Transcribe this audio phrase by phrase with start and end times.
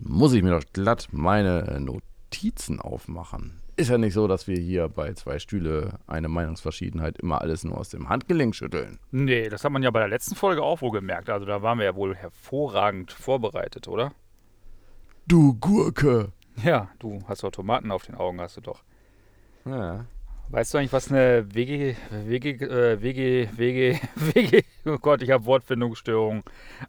[0.00, 3.60] Jetzt muss ich mir doch glatt meine Notizen aufmachen.
[3.76, 7.78] Ist ja nicht so, dass wir hier bei zwei Stühle eine Meinungsverschiedenheit immer alles nur
[7.78, 8.98] aus dem Handgelenk schütteln.
[9.10, 11.30] Nee, das hat man ja bei der letzten Folge auch wohl gemerkt.
[11.30, 14.12] Also da waren wir ja wohl hervorragend vorbereitet, oder?
[15.26, 16.32] Du Gurke!
[16.62, 18.82] Ja, du hast doch Tomaten auf den Augen, hast du doch.
[19.64, 20.04] Ja.
[20.50, 25.44] Weißt du eigentlich, was eine WG, WG, äh, WG, WG, WG, oh Gott, ich habe
[25.46, 26.42] Wortfindungsstörung.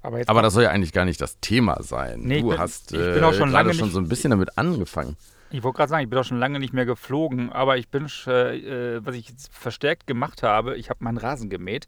[0.05, 2.21] Aber Aber das soll ja eigentlich gar nicht das Thema sein.
[2.21, 4.09] Nee, du bin- hast ich äh, bin auch schon gerade lange schon nicht- so ein
[4.09, 5.17] bisschen damit angefangen.
[5.51, 8.07] Ich wollte gerade sagen, ich bin doch schon lange nicht mehr geflogen, aber ich bin,
[8.07, 11.87] sch- äh, was ich jetzt verstärkt gemacht habe, ich habe meinen Rasen gemäht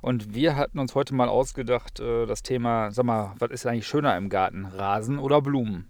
[0.00, 3.86] und wir hatten uns heute mal ausgedacht, äh, das Thema, sag mal, was ist eigentlich
[3.88, 5.88] schöner im Garten, Rasen oder Blumen?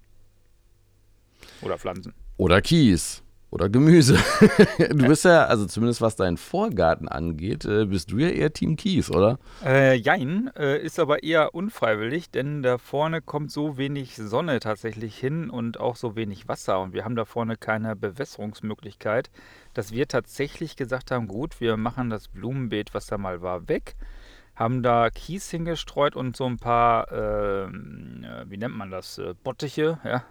[1.62, 2.14] Oder Pflanzen?
[2.38, 3.22] Oder Kies.
[3.50, 4.18] Oder Gemüse.
[4.78, 8.76] du bist ja, also zumindest was deinen Vorgarten angeht, äh, bist du ja eher Team
[8.76, 9.38] Kies, oder?
[9.64, 15.16] Äh, jein, äh, ist aber eher unfreiwillig, denn da vorne kommt so wenig Sonne tatsächlich
[15.16, 19.30] hin und auch so wenig Wasser und wir haben da vorne keine Bewässerungsmöglichkeit,
[19.72, 23.96] dass wir tatsächlich gesagt haben, gut, wir machen das Blumenbeet, was da mal war, weg,
[24.56, 29.32] haben da Kies hingestreut und so ein paar, ähm, äh, wie nennt man das, äh,
[29.42, 30.22] Bottiche, ja.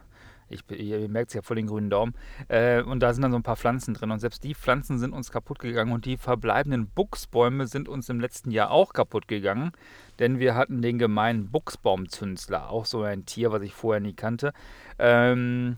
[0.50, 2.14] Ich, ihr merkt es ja voll den grünen Daumen.
[2.48, 4.12] Äh, und da sind dann so ein paar Pflanzen drin.
[4.12, 5.92] Und selbst die Pflanzen sind uns kaputt gegangen.
[5.92, 9.72] Und die verbleibenden Buchsbäume sind uns im letzten Jahr auch kaputt gegangen.
[10.20, 12.70] Denn wir hatten den gemeinen Buchsbaumzünsler.
[12.70, 14.54] Auch so ein Tier, was ich vorher nie kannte.
[15.00, 15.78] Ähm,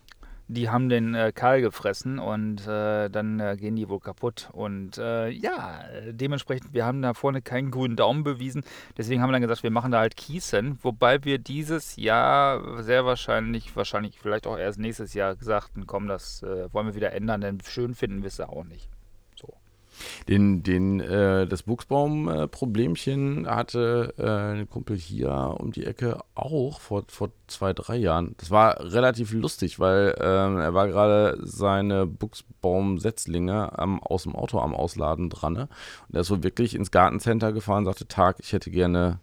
[0.50, 4.50] die haben den äh, kahl gefressen und äh, dann äh, gehen die wohl kaputt.
[4.52, 8.64] Und äh, ja, dementsprechend, wir haben da vorne keinen grünen Daumen bewiesen.
[8.98, 10.80] Deswegen haben wir dann gesagt, wir machen da halt Kiesen.
[10.82, 16.42] Wobei wir dieses Jahr sehr wahrscheinlich, wahrscheinlich vielleicht auch erst nächstes Jahr sagten, komm, das
[16.42, 18.90] äh, wollen wir wieder ändern, denn schön finden wir es ja auch nicht.
[20.00, 20.26] So.
[20.28, 27.04] Den, den, äh, das Buchsbaum-Problemchen hatte äh, ein Kumpel hier um die Ecke auch vor,
[27.08, 28.36] vor zwei, drei Jahren.
[28.38, 34.76] Das war relativ lustig, weil ähm, er war gerade seine Buchsbaumsetzlinge aus dem Auto am
[34.76, 35.54] Ausladen dran.
[35.54, 35.70] Ne?
[36.08, 39.20] Und er ist wohl wirklich ins Gartencenter gefahren und sagte, Tag, ich hätte gerne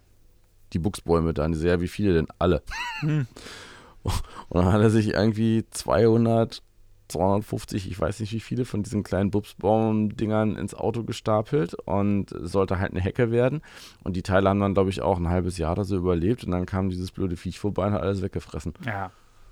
[0.73, 1.45] die Buchsbäume da.
[1.45, 2.29] Und ich so, ja, wie viele denn?
[2.39, 2.63] Alle.
[3.01, 3.27] Hm.
[4.49, 6.63] Und dann hat er sich irgendwie 200,
[7.09, 12.79] 250, ich weiß nicht wie viele von diesen kleinen Bubsbaum-Dingern ins Auto gestapelt und sollte
[12.79, 13.63] halt eine Hecke werden.
[14.03, 16.51] Und die Teile haben dann, glaube ich, auch ein halbes Jahr oder so überlebt und
[16.51, 18.75] dann kam dieses blöde Viech vorbei und hat alles weggefressen.
[18.85, 19.11] Ja.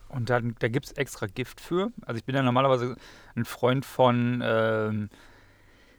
[0.09, 1.91] Und dann, da gibt es extra Gift für.
[2.07, 2.97] Also ich bin ja normalerweise
[3.35, 5.09] ein Freund von, ähm,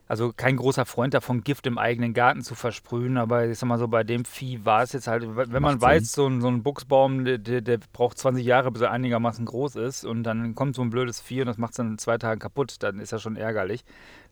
[0.07, 3.79] also kein großer Freund davon, Gift im eigenen Garten zu versprühen, aber ich sag mal
[3.79, 6.47] so, bei dem Vieh war es jetzt halt, wenn man Macht weiß, so ein, so
[6.47, 10.75] ein Buchsbaum, der, der, braucht 20 Jahre, bis er einigermaßen groß ist und dann kommt
[10.75, 13.13] so ein blödes Vieh und das macht es dann in zwei Tagen kaputt, dann ist
[13.13, 13.83] das schon ärgerlich.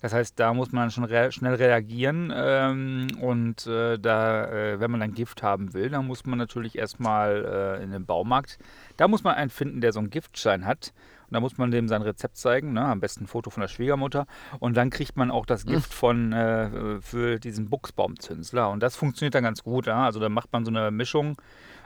[0.02, 4.92] Das heißt, da muss man schon rea schnell reagieren ähm, und äh, da, äh, wenn
[4.92, 8.60] man dann Gift haben will, dann muss man natürlich erstmal äh, in den Baumarkt,
[8.98, 10.94] da muss man einen finden, der so einen Giftschein hat
[11.28, 12.86] und da muss man dem sein Rezept zeigen, ne?
[12.86, 14.26] am besten ein Foto von der Schwiegermutter
[14.60, 19.36] und dann kriegt man auch das Gift von, äh, für diesen Buchsbaumzünsler und das funktioniert
[19.36, 20.06] dann ganz gut, ja?
[20.06, 21.38] also da macht man so eine Mischung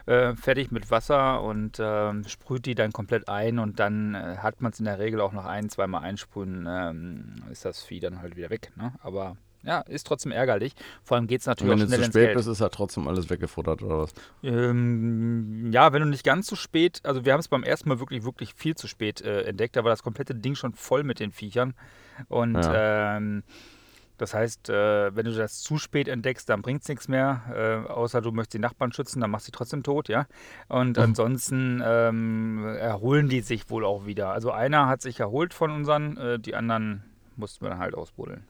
[0.07, 4.61] äh, fertig mit Wasser und äh, sprüht die dann komplett ein und dann äh, hat
[4.61, 8.21] man es in der Regel auch noch ein, zweimal einsprühen, ähm, ist das Vieh dann
[8.21, 8.71] halt wieder weg.
[8.75, 8.93] Ne?
[9.01, 9.35] Aber
[9.67, 10.73] ja, ist trotzdem ärgerlich.
[11.03, 12.61] Vor allem geht es Und natürlich wenn auch du schnell zu ins spät bist, ist
[12.61, 14.13] halt trotzdem alles weggefuttert oder was?
[14.41, 17.99] Ähm, ja, wenn du nicht ganz so spät, also wir haben es beim ersten Mal
[17.99, 21.19] wirklich, wirklich viel zu spät äh, entdeckt, da war das komplette Ding schon voll mit
[21.19, 21.73] den Viechern.
[22.29, 23.17] Und Ja.
[23.17, 23.43] ähm,
[24.19, 27.87] Das heißt, äh, wenn du das zu spät entdeckst, dann bringt es nichts mehr, äh,
[27.91, 30.25] außer du möchtest die Nachbarn schützen, dann machst du sie trotzdem tot, ja.
[30.69, 31.03] Und mhm.
[31.03, 34.29] ansonsten ähm, erholen die sich wohl auch wieder.
[34.31, 37.03] Also einer hat sich erholt von unseren, äh, die anderen
[37.35, 38.43] mussten wir dann halt ausbuddeln.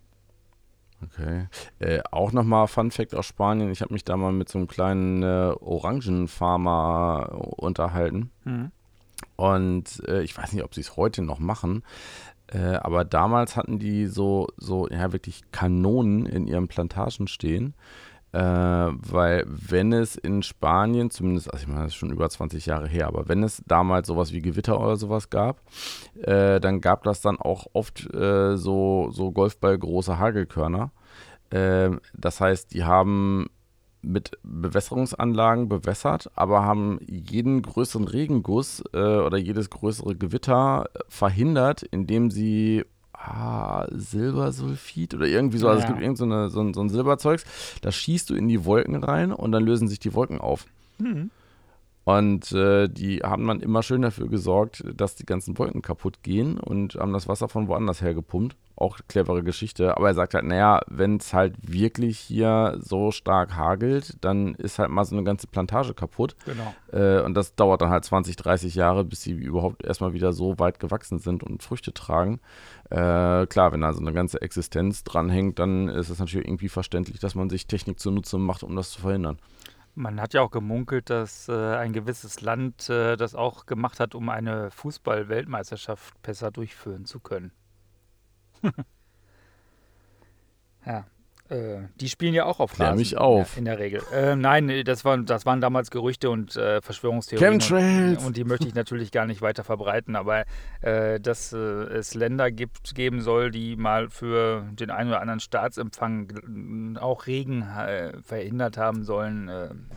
[1.03, 1.47] Okay.
[1.79, 3.71] Äh, auch nochmal Fun Fact aus Spanien.
[3.71, 8.31] Ich habe mich da mal mit so einem kleinen äh, Orangenfarmer unterhalten.
[8.45, 8.71] Mhm.
[9.35, 11.83] Und äh, ich weiß nicht, ob sie es heute noch machen.
[12.47, 17.75] Äh, aber damals hatten die so, so, ja, wirklich Kanonen in ihren Plantagen stehen.
[18.33, 22.65] Äh, weil wenn es in Spanien, zumindest, also ich meine, das ist schon über 20
[22.65, 25.61] Jahre her, aber wenn es damals sowas wie Gewitter oder sowas gab,
[26.21, 30.91] äh, dann gab das dann auch oft äh, so, so Golfballgroße Hagelkörner.
[31.51, 33.47] Ähm, das heißt, die haben
[34.01, 42.29] mit Bewässerungsanlagen bewässert, aber haben jeden größeren Regenguss äh, oder jedes größere Gewitter verhindert, indem
[42.29, 42.85] sie
[43.19, 45.85] ah, Silbersulfid oder irgendwie so, also ja.
[45.85, 47.45] es gibt irgend so, eine, so, ein, so ein Silberzeugs,
[47.81, 50.65] das schießt du in die Wolken rein und dann lösen sich die Wolken auf.
[50.99, 51.31] Mhm.
[52.07, 56.57] Und äh, die haben dann immer schön dafür gesorgt, dass die ganzen Wolken kaputt gehen
[56.57, 58.55] und haben das Wasser von woanders her gepumpt.
[58.77, 59.97] Auch clevere Geschichte.
[59.97, 64.79] Aber er sagt halt, naja, wenn es halt wirklich hier so stark hagelt, dann ist
[64.79, 66.37] halt mal so eine ganze Plantage kaputt.
[66.45, 66.73] Genau.
[66.93, 70.57] Äh, und das dauert dann halt 20, 30 Jahre, bis sie überhaupt erstmal wieder so
[70.59, 72.39] weit gewachsen sind und Früchte tragen.
[72.89, 77.19] Äh, klar, wenn da so eine ganze Existenz dranhängt, dann ist es natürlich irgendwie verständlich,
[77.19, 79.39] dass man sich Technik zunutze macht, um das zu verhindern.
[79.97, 84.13] Man hat ja auch gemunkelt, dass äh, ein gewisses Land äh, das auch gemacht hat,
[84.13, 87.51] um eine Fußball-Weltmeisterschaft besser durchführen zu können.
[90.85, 91.07] ja.
[91.49, 92.99] Äh, die spielen ja auch auf Klär Rasen.
[92.99, 93.57] mich auf.
[93.57, 94.01] In der Regel.
[94.13, 97.59] Äh, nein, das waren, das waren damals Gerüchte und äh, Verschwörungstheorien.
[97.59, 98.19] Chemtrails.
[98.19, 100.15] Und, und, die möchte ich natürlich gar nicht weiter verbreiten.
[100.15, 100.43] Aber
[100.81, 105.39] äh, dass äh, es Länder gibt, geben soll, die mal für den einen oder anderen
[105.39, 109.87] Staatsempfang auch Regen äh, verhindert haben sollen,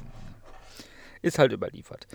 [1.22, 2.06] ist halt überliefert.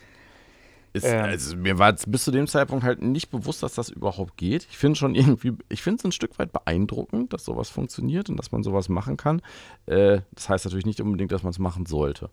[0.96, 4.38] Ist, ähm, also mir war bis zu dem Zeitpunkt halt nicht bewusst, dass das überhaupt
[4.38, 4.66] geht.
[4.70, 8.38] Ich finde schon irgendwie, ich finde es ein Stück weit beeindruckend, dass sowas funktioniert und
[8.38, 9.42] dass man sowas machen kann.
[9.88, 12.30] Äh, das heißt natürlich nicht unbedingt, dass man es machen sollte.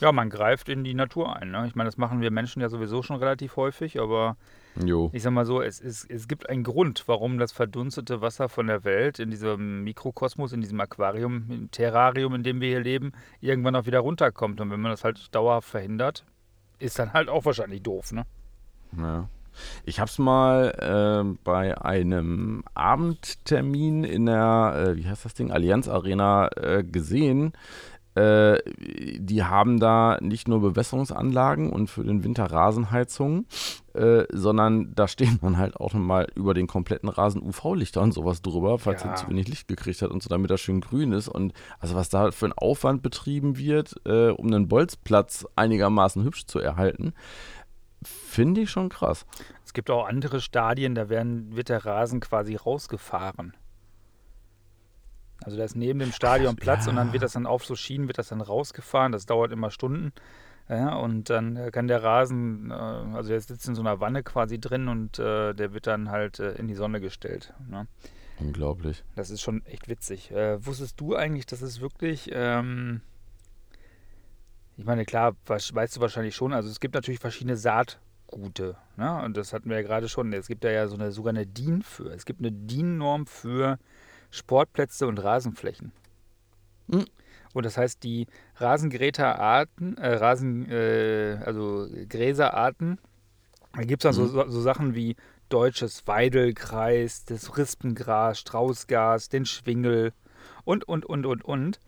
[0.00, 1.52] Ja, man greift in die Natur ein.
[1.52, 1.68] Ne?
[1.68, 4.36] Ich meine, das machen wir Menschen ja sowieso schon relativ häufig, aber
[4.84, 5.10] jo.
[5.12, 8.66] ich sag mal so, es, es, es gibt einen Grund, warum das verdunstete Wasser von
[8.66, 13.12] der Welt in diesem Mikrokosmos, in diesem Aquarium, im Terrarium, in dem wir hier leben,
[13.40, 14.60] irgendwann auch wieder runterkommt.
[14.60, 16.24] Und wenn man das halt dauerhaft verhindert,
[16.80, 18.24] ist dann halt auch wahrscheinlich doof, ne?
[18.96, 19.28] Ja.
[19.84, 25.50] Ich habe es mal äh, bei einem Abendtermin in der, äh, wie heißt das Ding,
[25.50, 27.52] Allianz Arena äh, gesehen.
[28.14, 33.46] Äh, die haben da nicht nur Bewässerungsanlagen und für den Winter Rasenheizungen,
[33.94, 38.42] äh, sondern da stehen dann halt auch nochmal über den kompletten Rasen UV-Lichter und sowas
[38.42, 39.10] drüber, falls ja.
[39.10, 41.28] er zu wenig Licht gekriegt hat und so, damit er schön grün ist.
[41.28, 46.46] Und also was da für ein Aufwand betrieben wird, äh, um einen Bolzplatz einigermaßen hübsch
[46.46, 47.12] zu erhalten,
[48.02, 49.26] finde ich schon krass.
[49.64, 53.54] Es gibt auch andere Stadien, da werden, wird der Rasen quasi rausgefahren.
[55.42, 56.90] Also da ist neben dem Stadion Platz ja.
[56.90, 59.12] und dann wird das dann auf so Schienen, wird das dann rausgefahren.
[59.12, 60.12] Das dauert immer Stunden.
[60.70, 64.60] Ja, und dann kann der Rasen, äh, also der sitzt in so einer Wanne quasi
[64.60, 67.52] drin und äh, der wird dann halt äh, in die Sonne gestellt.
[67.68, 67.88] Ne?
[68.38, 69.02] Unglaublich.
[69.16, 70.30] Das ist schon echt witzig.
[70.30, 73.02] Wusstest du eigentlich, dass es wirklich, ähm,
[74.78, 78.76] ich meine, klar, was, weißt du wahrscheinlich schon, also es gibt natürlich verschiedene Saatgute.
[78.96, 79.22] Ne?
[79.24, 80.32] Und das hatten wir ja gerade schon.
[80.32, 82.14] Es gibt da ja so eine sogar eine DIN für.
[82.14, 83.78] Es gibt eine DIN-Norm für
[84.30, 85.92] Sportplätze und Rasenflächen.
[86.90, 87.04] Mhm.
[87.52, 92.98] Und das heißt, die Rasengeräterarten, äh, Rasen, äh, also Gräserarten,
[93.74, 94.28] da gibt es dann mhm.
[94.28, 95.16] so, so, Sachen wie
[95.48, 100.12] deutsches Weidelkreis, das Rispengras, Straußgas, den Schwingel
[100.64, 101.80] und, und, und, und, und.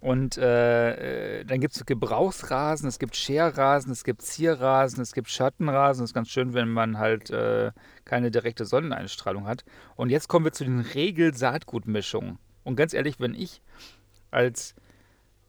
[0.00, 5.30] Und äh, äh dann gibt es Gebrauchsrasen, es gibt Scherrasen, es gibt Zierrasen, es gibt
[5.30, 6.02] Schattenrasen.
[6.02, 7.72] Das ist ganz schön, wenn man halt äh,
[8.04, 9.64] keine direkte Sonneneinstrahlung hat.
[9.94, 12.38] Und jetzt kommen wir zu den Regel-Saatgutmischungen.
[12.62, 13.62] Und ganz ehrlich, wenn ich
[14.36, 14.74] als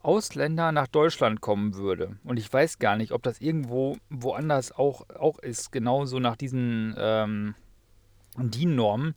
[0.01, 5.09] Ausländer nach Deutschland kommen würde, und ich weiß gar nicht, ob das irgendwo woanders auch,
[5.09, 7.55] auch ist, genauso nach diesen ähm,
[8.37, 9.15] DIN-Normen,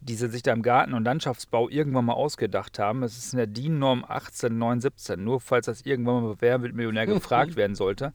[0.00, 3.02] die sie sich da im Garten- und Landschaftsbau irgendwann mal ausgedacht haben.
[3.02, 7.56] Es ist in der DIN-Norm 18917, nur falls das irgendwann mal Wer wird Millionär gefragt
[7.56, 8.12] werden sollte.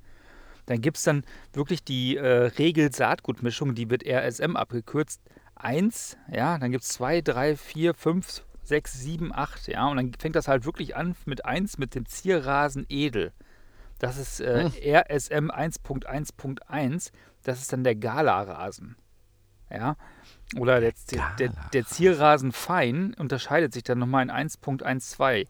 [0.68, 5.22] Dann gibt es dann wirklich die äh, Regel-Saatgutmischung, die wird RSM abgekürzt.
[5.56, 10.12] 1, ja, dann gibt es 2, 3, 4, 5, 6, 7, 8, ja, und dann
[10.18, 13.32] fängt das halt wirklich an mit 1 mit dem Zierrasen Edel.
[14.00, 14.72] Das ist äh, hm.
[14.72, 17.12] RSM 1.1.1,
[17.44, 18.96] das ist dann der Gala-Rasen.
[19.70, 19.96] Ja,
[20.58, 20.94] Oder der,
[21.40, 25.48] der, der Zierrasen fein unterscheidet sich dann nochmal in 1.12.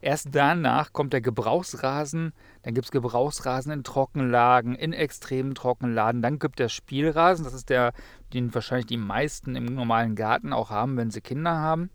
[0.00, 6.38] Erst danach kommt der Gebrauchsrasen, dann gibt es Gebrauchsrasen in Trockenlagen, in extremen Trockenlagen, dann
[6.38, 7.92] gibt der Spielrasen, das ist der,
[8.32, 11.90] den wahrscheinlich die meisten im normalen Garten auch haben, wenn sie Kinder haben.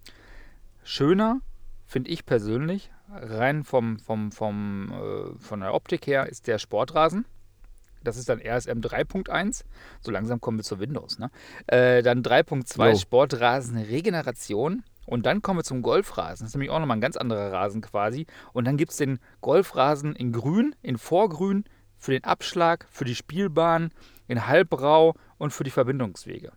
[0.89, 1.41] Schöner,
[1.85, 7.25] finde ich persönlich, rein vom, vom, vom, äh, von der Optik her, ist der Sportrasen.
[8.03, 9.65] Das ist dann RSM 3.1.
[10.01, 11.19] So langsam kommen wir zu Windows.
[11.19, 11.29] Ne?
[11.67, 14.81] Äh, dann 3.2 Sportrasen Regeneration.
[15.05, 16.45] Und dann kommen wir zum Golfrasen.
[16.45, 18.25] Das ist nämlich auch nochmal ein ganz anderer Rasen quasi.
[18.53, 21.65] Und dann gibt es den Golfrasen in Grün, in Vorgrün,
[21.99, 23.91] für den Abschlag, für die Spielbahn,
[24.27, 26.51] in Halbrau und für die Verbindungswege.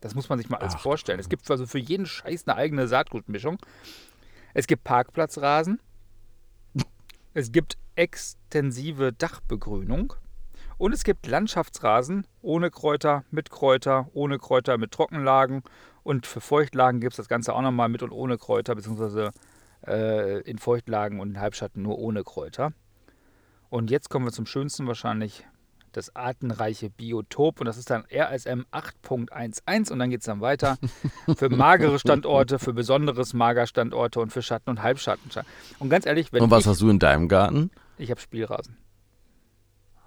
[0.00, 1.20] Das muss man sich mal alles Ach, vorstellen.
[1.20, 3.58] Es gibt also für jeden Scheiß eine eigene Saatgutmischung.
[4.54, 5.80] Es gibt Parkplatzrasen.
[7.34, 10.14] Es gibt extensive Dachbegrünung.
[10.78, 15.62] Und es gibt Landschaftsrasen ohne Kräuter, mit Kräuter, ohne Kräuter, mit Trockenlagen.
[16.02, 19.30] Und für Feuchtlagen gibt es das Ganze auch nochmal mit und ohne Kräuter, beziehungsweise
[19.86, 22.72] äh, in Feuchtlagen und in Halbschatten nur ohne Kräuter.
[23.68, 25.46] Und jetzt kommen wir zum schönsten wahrscheinlich,
[25.92, 27.60] das artenreiche Biotop.
[27.60, 30.78] Und das ist dann RSM 8.11 und dann geht es dann weiter
[31.36, 35.30] für magere Standorte, für besonderes Magerstandorte und für Schatten- und Halbschatten.
[35.78, 37.70] Und ganz ehrlich, wenn Und was ich, hast du in deinem Garten?
[37.98, 38.76] Ich habe Spielrasen.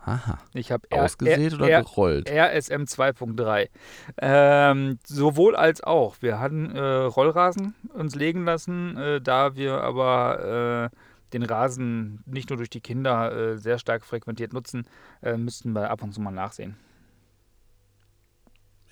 [0.05, 0.37] Aha.
[0.53, 2.29] Ich habe ausgesät oder gerollt?
[2.29, 3.69] RSM 2.3.
[4.17, 6.17] Ähm, sowohl als auch.
[6.19, 10.97] Wir hatten äh, Rollrasen uns legen lassen, äh, da wir aber äh,
[11.33, 14.85] den Rasen nicht nur durch die Kinder äh, sehr stark frequentiert nutzen,
[15.21, 16.75] äh, müssten wir ab und zu mal nachsehen.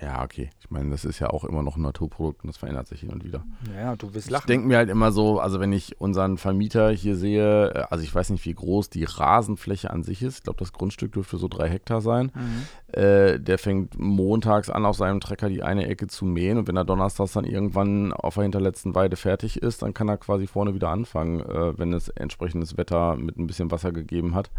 [0.02, 0.50] Ja, okay.
[0.60, 3.12] Ich meine, das ist ja auch immer noch ein Naturprodukt und das verändert sich hin
[3.12, 3.44] und wieder.
[3.78, 4.44] Ja, du wirst lachen.
[4.44, 8.04] Ich denke mir halt immer so, also wenn ich unseren Vermieter hier sehe, äh, also
[8.04, 10.40] ich weiß nicht, wie groß die Rasenfläche an sich ist.
[10.40, 12.32] Ich glaube, das Grundstück dürfte so drei Hektar sein.
[12.34, 13.00] Mhm.
[13.00, 16.78] Äh, der fängt montags an, auf seinem Trecker die eine Ecke zu mähen und wenn
[16.78, 20.74] er donnerstags dann irgendwann auf der hinterletzten Weide fertig ist, dann kann er quasi vorne
[20.74, 24.50] wieder anfangen, äh, wenn es entsprechendes Wetter mit ein bisschen Wasser gegeben hat.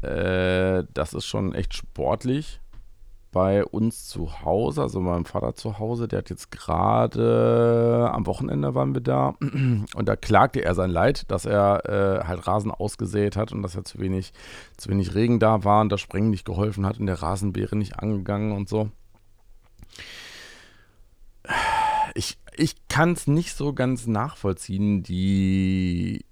[0.00, 2.60] Äh, das ist schon echt sportlich
[3.32, 8.74] bei uns zu Hause, also meinem Vater zu Hause, der hat jetzt gerade am Wochenende
[8.74, 13.36] waren wir da und da klagte er sein Leid, dass er äh, halt Rasen ausgesät
[13.36, 14.32] hat und dass er zu wenig,
[14.76, 17.98] zu wenig Regen da war und das Sprengen nicht geholfen hat und der Rasenbeere nicht
[17.98, 18.90] angegangen und so.
[22.14, 26.24] Ich, ich kann es nicht so ganz nachvollziehen, die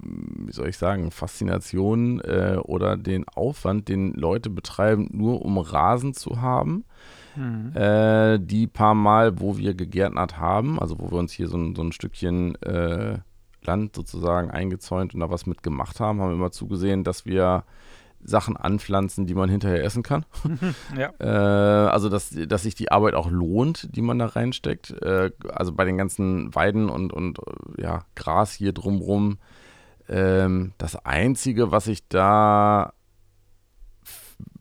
[0.00, 6.14] wie soll ich sagen, Faszination äh, oder den Aufwand, den Leute betreiben, nur um Rasen
[6.14, 6.84] zu haben.
[7.36, 7.76] Mhm.
[7.76, 11.74] Äh, die paar Mal, wo wir gegärtnert haben, also wo wir uns hier so ein,
[11.76, 13.18] so ein Stückchen äh,
[13.62, 17.64] Land sozusagen eingezäunt und da was mitgemacht haben, haben wir immer zugesehen, dass wir
[18.22, 20.24] Sachen anpflanzen, die man hinterher essen kann.
[20.98, 21.12] ja.
[21.18, 24.90] äh, also, dass, dass sich die Arbeit auch lohnt, die man da reinsteckt.
[25.02, 27.38] Äh, also bei den ganzen Weiden und, und
[27.78, 29.38] ja, Gras hier drumrum
[30.10, 32.92] ähm, das Einzige, was ich da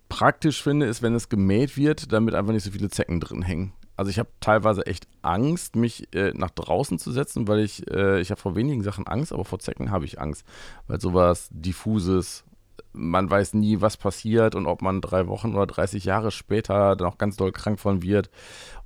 [0.07, 3.73] praktisch finde, ist, wenn es gemäht wird, damit einfach nicht so viele Zecken drin hängen.
[3.95, 8.21] Also ich habe teilweise echt Angst, mich äh, nach draußen zu setzen, weil ich, äh,
[8.21, 10.45] ich habe vor wenigen Sachen Angst, aber vor Zecken habe ich Angst.
[10.87, 12.45] Weil sowas diffuses,
[12.93, 17.07] man weiß nie, was passiert und ob man drei Wochen oder 30 Jahre später dann
[17.07, 18.29] auch ganz doll krank von wird.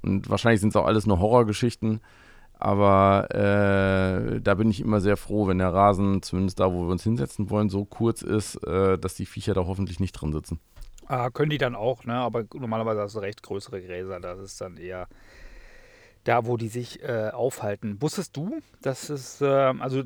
[0.02, 2.02] Und wahrscheinlich sind es auch alles nur Horrorgeschichten.
[2.64, 6.92] Aber äh, da bin ich immer sehr froh, wenn der Rasen, zumindest da, wo wir
[6.94, 10.62] uns hinsetzen wollen, so kurz ist, äh, dass die Viecher da hoffentlich nicht drin sitzen.
[11.08, 12.14] Ah, können die dann auch, ne?
[12.14, 14.22] Aber normalerweise hast du recht größere Gräser.
[14.22, 15.10] Das ist dann eher
[16.24, 18.02] da, wo die sich äh, aufhalten.
[18.02, 20.04] Wusstest du, dass es, äh, also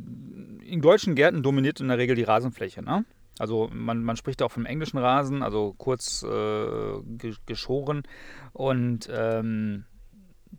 [0.64, 3.06] in deutschen Gärten dominiert in der Regel die Rasenfläche, ne?
[3.38, 7.02] Also man, man spricht auch vom englischen Rasen, also kurz äh,
[7.46, 8.02] geschoren.
[8.54, 9.86] Und ähm,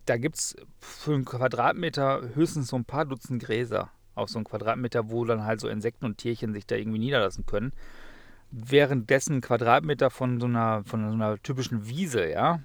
[0.05, 4.45] da gibt es für einen Quadratmeter höchstens so ein paar Dutzend Gräser auf so einem
[4.45, 7.73] Quadratmeter, wo dann halt so Insekten und Tierchen sich da irgendwie niederlassen können.
[8.51, 12.61] Währenddessen Quadratmeter von so einer, von so einer typischen Wiese, ja,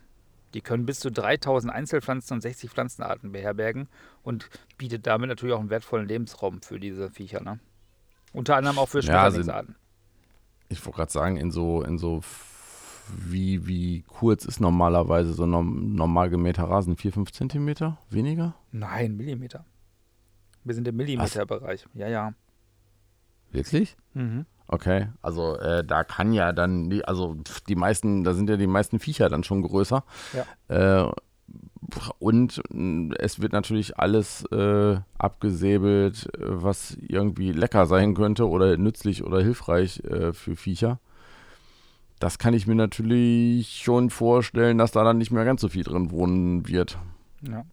[0.55, 3.89] die können bis zu 3000 Einzelpflanzen und 60 Pflanzenarten beherbergen
[4.23, 4.49] und
[4.79, 7.43] bietet damit natürlich auch einen wertvollen Lebensraum für diese Viecher.
[7.43, 7.59] Ne?
[8.33, 9.75] Unter anderem auch für Schmetterlingsarten.
[9.75, 12.21] Ja, also ich wollte gerade sagen, in so, in so
[13.09, 16.97] wie, wie kurz ist normalerweise so ein normal gemähter Rasen?
[16.97, 17.99] 4, 5 Zentimeter?
[18.11, 18.55] Weniger?
[18.73, 19.65] Nein, Millimeter.
[20.65, 21.87] Wir sind im Millimeterbereich.
[21.95, 22.35] Ja, ja.
[23.53, 23.97] Wirklich?
[24.15, 24.47] Mhm.
[24.67, 27.37] Okay, also äh, da kann ja dann, die, also
[27.69, 30.05] die meisten, da sind ja die meisten Viecher dann schon größer.
[30.33, 31.05] Ja.
[31.05, 31.13] Äh,
[32.19, 39.23] und äh, es wird natürlich alles äh, abgesäbelt, was irgendwie lecker sein könnte oder nützlich
[39.23, 40.99] oder hilfreich äh, für Viecher
[42.25, 45.85] das kann ich mir natürlich schon vorstellen, dass da dann nicht mehr ganz so viel
[45.85, 46.99] drin wohnen wird.
[47.43, 47.67] Ja.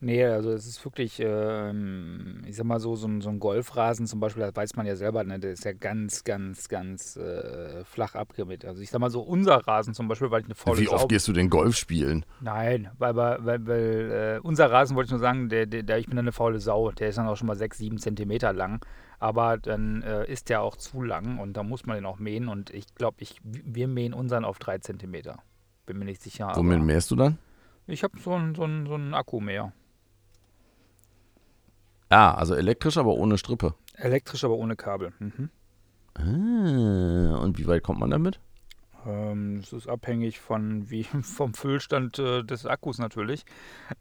[0.00, 4.06] Nee, also es ist wirklich, ähm, ich sag mal so, so ein, so ein Golfrasen
[4.06, 7.82] zum Beispiel, das weiß man ja selber, ne, der ist ja ganz, ganz, ganz äh,
[7.84, 8.66] flach abgemäht.
[8.66, 11.00] Also ich sag mal so, unser Rasen zum Beispiel, weil ich eine faule Wie oft
[11.00, 12.26] Sau- gehst du denn Golf spielen?
[12.42, 16.06] Nein, weil, weil, weil, äh, unser Rasen, wollte ich nur sagen, der, der, der, ich
[16.06, 18.80] bin eine faule Sau, der ist dann auch schon mal 6, 7 Zentimeter lang,
[19.18, 22.48] aber dann äh, ist der auch zu lang und da muss man den auch mähen
[22.48, 25.38] und ich glaube, ich, wir mähen unseren auf 3 Zentimeter.
[25.86, 26.52] Bin mir nicht sicher.
[26.54, 27.38] Womit mähst du dann?
[27.86, 29.72] Ich habe so einen so einen- so einen Akkumäher.
[32.10, 33.74] Ah, also elektrisch, aber ohne Strippe.
[33.94, 35.12] Elektrisch, aber ohne Kabel.
[35.18, 35.50] Mhm.
[36.14, 38.40] Ah, und wie weit kommt man damit?
[39.06, 43.44] Ähm, Es ist abhängig von wie, vom Füllstand äh, des Akkus natürlich.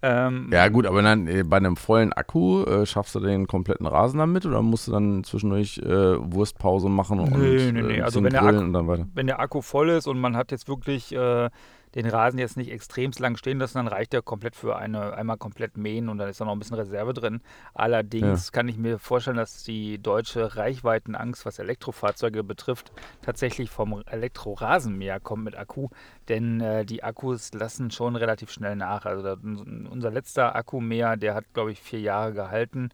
[0.01, 3.85] Ähm, Ja, gut, aber dann äh, bei einem vollen Akku äh, schaffst du den kompletten
[3.85, 5.85] Rasen damit oder musst du dann zwischendurch äh,
[6.33, 9.07] Wurstpause machen und Nee, nee, nee, also wenn der Akku- und dann weiter?
[9.13, 11.49] wenn der Akku voll ist und man hat jetzt wirklich äh,
[11.95, 15.37] den Rasen jetzt nicht extremst lang stehen lassen, dann reicht der komplett für eine einmal
[15.37, 17.41] komplett mähen und dann ist da noch ein bisschen Reserve drin.
[17.73, 22.91] Allerdings kann ich mir vorstellen, dass die deutsche Reichweitenangst, was Elektrofahrzeuge betrifft,
[23.21, 25.89] tatsächlich vom Elektrorasenmäher kommt mit Akku,
[26.29, 29.05] denn äh, die Akkus lassen schon relativ schnell nach.
[29.05, 32.89] Also da, unser letzter Akkumäher, der hat glaube ich vier Jahre gehalten.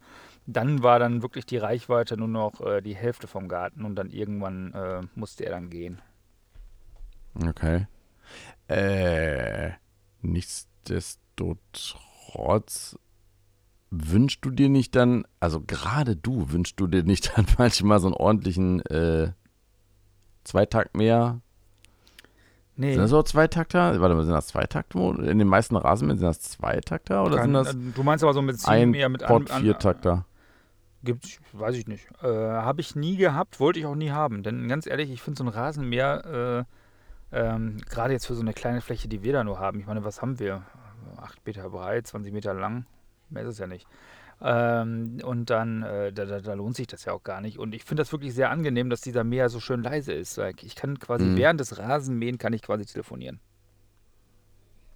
[0.46, 4.10] Dann war dann wirklich die Reichweite nur noch äh, die Hälfte vom Garten und dann
[4.10, 6.00] irgendwann äh, musste er dann gehen.
[7.34, 7.86] Okay.
[8.68, 9.70] Äh,
[10.22, 12.96] nichtsdestotrotz
[13.90, 18.08] wünschst du dir nicht dann, also gerade du, wünschst du dir nicht dann manchmal so
[18.08, 19.32] einen ordentlichen äh,
[20.44, 21.40] Zweitakt mehr?
[22.76, 24.00] Nee, Sind das auch Zweitakter?
[24.00, 25.16] Warte mal, sind das Zweitakter?
[25.20, 28.34] In den meisten Rasenmähern sind das Zweitakter oder kann, sind das äh, du meinst aber
[28.34, 30.26] so mit ein eher mit Pott Viertakter?
[31.04, 32.08] Gibt's, weiß ich nicht.
[32.22, 34.42] Äh, habe ich nie gehabt, wollte ich auch nie haben.
[34.42, 36.74] Denn ganz ehrlich, ich finde so ein Rasenmäher, äh,
[37.34, 39.80] ähm, gerade jetzt für so eine kleine Fläche, die wir da nur haben.
[39.80, 40.62] Ich meine, was haben wir?
[41.18, 42.86] 8 Meter breit, 20 Meter lang.
[43.30, 43.86] Mehr ist es ja nicht.
[44.42, 47.58] Ähm, und dann, äh, da, da, da lohnt sich das ja auch gar nicht.
[47.58, 50.38] Und ich finde das wirklich sehr angenehm, dass dieser Mäher so schön leise ist.
[50.62, 51.36] Ich kann quasi Mhm.
[51.36, 53.40] während des Rasenmähen kann ich quasi telefonieren.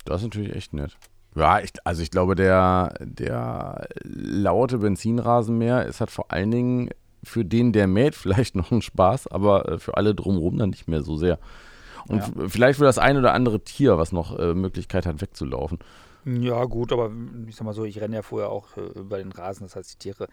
[0.04, 0.96] Das ist natürlich echt nett.
[1.34, 6.90] Ja, ich, also ich glaube, der, der laute Benzinrasenmäher ist halt vor allen Dingen
[7.22, 10.88] für den, der mäht, vielleicht noch ein Spaß, aber äh, für alle drumherum dann nicht
[10.88, 11.38] mehr so sehr.
[12.06, 12.48] Und Ja.
[12.48, 15.78] vielleicht für das ein oder andere Tier, was noch äh, Möglichkeit hat, wegzulaufen.
[16.24, 17.10] Ja, gut, aber
[17.46, 19.94] ich sag mal so, ich renne ja vorher auch äh, über den Rasen, das heißt,
[19.94, 20.28] die Tiere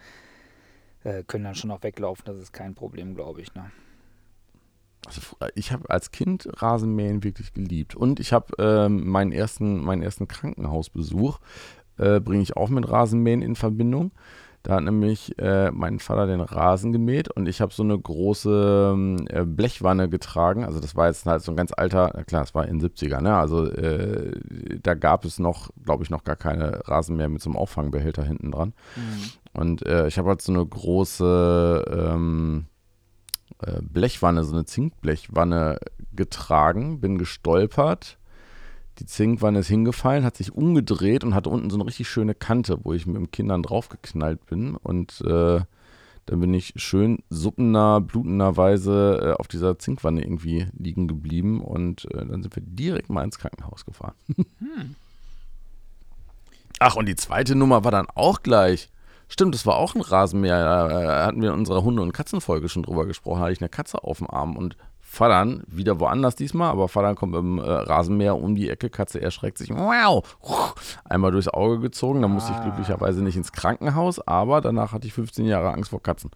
[1.04, 3.54] äh, können dann schon auch weglaufen, das ist kein Problem, glaube ich.
[3.54, 3.70] Ne?
[5.06, 7.94] Also f- ich habe als Kind Rasenmähen wirklich geliebt.
[7.94, 11.38] Und ich habe ähm, meinen, ersten, meinen ersten Krankenhausbesuch,
[11.98, 14.10] äh, bringe ich auch mit Rasenmähen in Verbindung.
[14.66, 18.90] Da hat nämlich äh, mein Vater den Rasen gemäht und ich habe so eine große
[18.94, 20.64] ähm, äh, Blechwanne getragen.
[20.64, 22.90] Also das war jetzt halt so ein ganz alter, na klar, das war in den
[22.90, 23.36] 70er, ne?
[23.36, 24.32] Also äh,
[24.82, 28.50] da gab es noch, glaube ich, noch gar keine Rasenmäher mit so einem Auffangbehälter hinten
[28.50, 28.72] dran.
[29.52, 32.66] Und äh, ich habe halt so eine große ähm,
[33.62, 35.78] äh, Blechwanne, so eine Zinkblechwanne
[36.12, 38.18] getragen, bin gestolpert.
[38.98, 42.78] Die Zinkwanne ist hingefallen, hat sich umgedreht und hatte unten so eine richtig schöne Kante,
[42.82, 44.74] wo ich mit den Kindern draufgeknallt bin.
[44.76, 45.60] Und äh,
[46.26, 51.60] dann bin ich schön suppender, blutenderweise äh, auf dieser Zinkwanne irgendwie liegen geblieben.
[51.60, 54.14] Und äh, dann sind wir direkt mal ins Krankenhaus gefahren.
[56.78, 58.90] Ach, und die zweite Nummer war dann auch gleich.
[59.28, 60.64] Stimmt, das war auch ein Rasenmäher.
[60.64, 63.40] Da äh, hatten wir in unserer Hunde- und Katzenfolge schon drüber gesprochen.
[63.40, 64.76] Da hatte ich eine Katze auf dem Arm und
[65.08, 68.90] Fadern, wieder woanders diesmal, aber Fadern kommt dem äh, Rasenmäher um die Ecke.
[68.90, 69.70] Katze erschreckt sich.
[69.70, 70.36] Wow!
[71.04, 72.22] Einmal durchs Auge gezogen.
[72.22, 72.64] Da musste ich Ah.
[72.64, 76.32] glücklicherweise nicht ins Krankenhaus, aber danach hatte ich 15 Jahre Angst vor Katzen.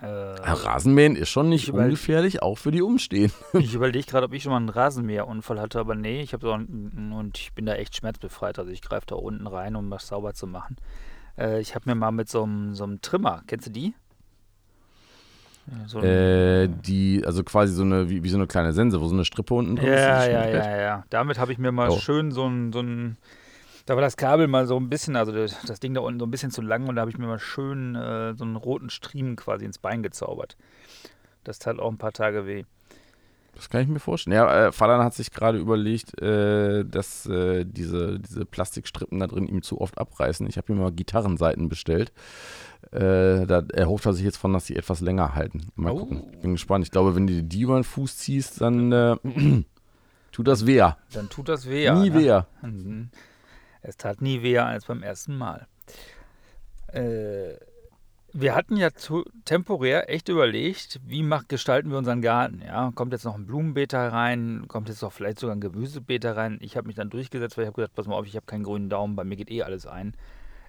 [0.00, 3.36] Äh, Rasenmähen ist schon nicht Ich ungefährlich, auch für die Umstehenden.
[3.54, 6.52] ich überlege gerade, ob ich schon mal einen Rasenmäherunfall hatte, aber nee, ich habe so
[6.52, 8.58] einen, und ich bin da echt schmerzbefreit.
[8.58, 10.76] Also ich greife da unten rein, um was sauber zu machen.
[11.38, 13.94] Äh, ich habe mir mal mit so einem, so einem Trimmer, kennst du die?
[15.66, 19.06] Ja, So Äh, die, also quasi so eine, wie, wie so eine kleine Sense, wo
[19.06, 20.00] so eine Strippe unten drin ist.
[20.00, 21.04] Ja, die ja, schnell ja, ja.
[21.10, 21.98] Damit habe ich mir mal Oh.
[21.98, 23.16] schön so ein, so ein.
[23.86, 26.26] Da war das Kabel mal so ein bisschen, also das, das Ding da unten so
[26.26, 28.88] ein bisschen zu lang und da habe ich mir mal schön äh, so einen roten
[28.88, 30.56] Striemen quasi ins Bein gezaubert.
[31.44, 32.64] Das tat auch ein paar Tage weh.
[33.56, 34.34] Das kann ich mir vorstellen.
[34.36, 39.46] Ja, äh, Fadern hat sich gerade überlegt, äh, dass äh, diese, diese Plastikstrippen da drin
[39.46, 40.46] ihm zu oft abreißen.
[40.48, 42.12] Ich habe ihm mal Gitarrenseiten bestellt.
[42.90, 45.68] Äh, da erhofft er sich jetzt von, dass die etwas länger halten.
[45.76, 45.98] Mal Oh.
[46.00, 46.24] gucken.
[46.32, 46.84] Ich bin gespannt.
[46.84, 49.16] Ich glaube, wenn du die über den Fuß ziehst, dann äh,
[50.32, 50.80] tut das weh.
[51.12, 51.90] Dann tut das weh.
[51.92, 52.14] Nie ne?
[52.62, 52.66] weh.
[52.66, 53.10] Mhm.
[53.82, 55.66] Es tat nie weh als beim ersten Mal.
[56.88, 57.54] Äh,
[58.36, 62.62] Wir hatten ja zu, temporär echt überlegt, wie macht, gestalten wir unseren Garten.
[62.66, 62.90] Ja?
[62.92, 66.58] Kommt jetzt noch ein Blumenbeet rein, kommt jetzt noch vielleicht sogar ein Gemüsebeet rein.
[66.60, 68.64] Ich habe mich dann durchgesetzt, weil ich habe gesagt, pass mal auf, ich habe keinen
[68.64, 70.16] grünen Daumen, bei mir geht eh alles ein.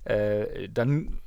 [0.03, 1.17] Äh, dann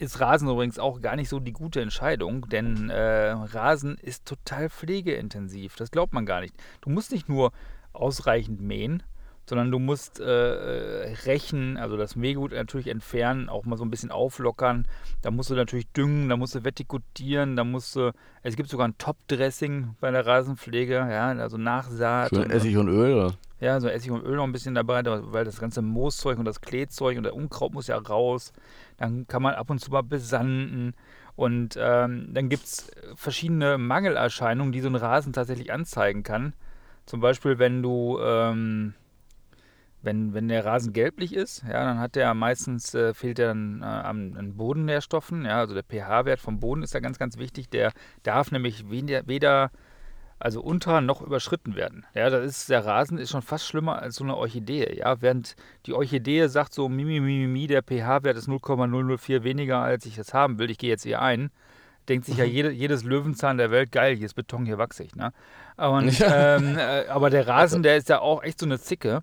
[0.00, 4.70] ist Rasen übrigens auch gar nicht so die gute Entscheidung, denn äh, Rasen ist total
[4.70, 5.76] pflegeintensiv.
[5.76, 6.54] Das glaubt man gar nicht.
[6.80, 7.52] Du musst nicht nur
[7.92, 9.04] ausreichend mähen,
[9.48, 14.10] sondern du musst äh, rächen, also das Mähgut natürlich entfernen, auch mal so ein bisschen
[14.10, 14.86] auflockern.
[15.22, 18.88] Da musst du natürlich düngen, da musst du vertikutieren, da musst du, es gibt sogar
[18.88, 22.30] ein Top-Dressing bei der Rasenpflege, ja, also Nachsaat.
[22.30, 23.34] Schön Essig und Öl, oder?
[23.60, 26.60] Ja, so Essig und Öl noch ein bisschen dabei, weil das ganze Mooszeug und das
[26.60, 28.52] Kleezeug und der Unkraut muss ja raus.
[28.98, 30.94] Dann kann man ab und zu mal besanden.
[31.36, 36.54] Und ähm, dann gibt es verschiedene Mangelerscheinungen, die so ein Rasen tatsächlich anzeigen kann.
[37.04, 38.94] Zum Beispiel, wenn du, ähm,
[40.06, 43.82] wenn, wenn der Rasen gelblich ist, ja, dann hat der meistens, äh, fehlt er an,
[43.82, 45.44] äh, an, Bodennährstoffen.
[45.44, 47.68] Ja, also der pH-Wert vom Boden ist ja ganz, ganz wichtig.
[47.68, 47.92] Der
[48.22, 49.70] darf nämlich weder, weder
[50.38, 52.06] also unter noch überschritten werden.
[52.14, 54.96] Ja, das ist, der Rasen ist schon fast schlimmer als so eine Orchidee.
[54.96, 60.06] Ja, während die Orchidee sagt so, mimi, mimi, mi, der pH-Wert ist 0,004 weniger, als
[60.06, 61.50] ich es haben will, ich gehe jetzt hier ein,
[62.08, 62.52] denkt sich ja mhm.
[62.52, 65.16] jede, jedes Löwenzahn der Welt, geil, hier ist Beton, hier wachse ich.
[65.16, 65.32] Ne?
[65.76, 69.22] Und, ähm, äh, aber der Rasen, der ist ja auch echt so eine Zicke.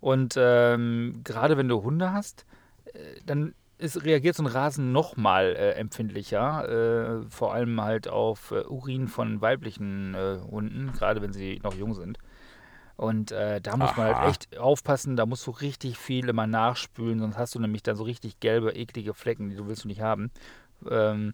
[0.00, 2.46] Und ähm, gerade wenn du Hunde hast,
[2.92, 8.50] äh, dann ist, reagiert so ein Rasen nochmal äh, empfindlicher, äh, vor allem halt auf
[8.50, 12.18] äh, Urin von weiblichen äh, Hunden, gerade wenn sie noch jung sind.
[12.96, 14.00] Und äh, da muss Aha.
[14.02, 17.82] man halt echt aufpassen, da musst du richtig viel immer nachspülen, sonst hast du nämlich
[17.82, 20.30] dann so richtig gelbe, eklige Flecken, die du willst du nicht haben.
[20.88, 21.32] Ähm,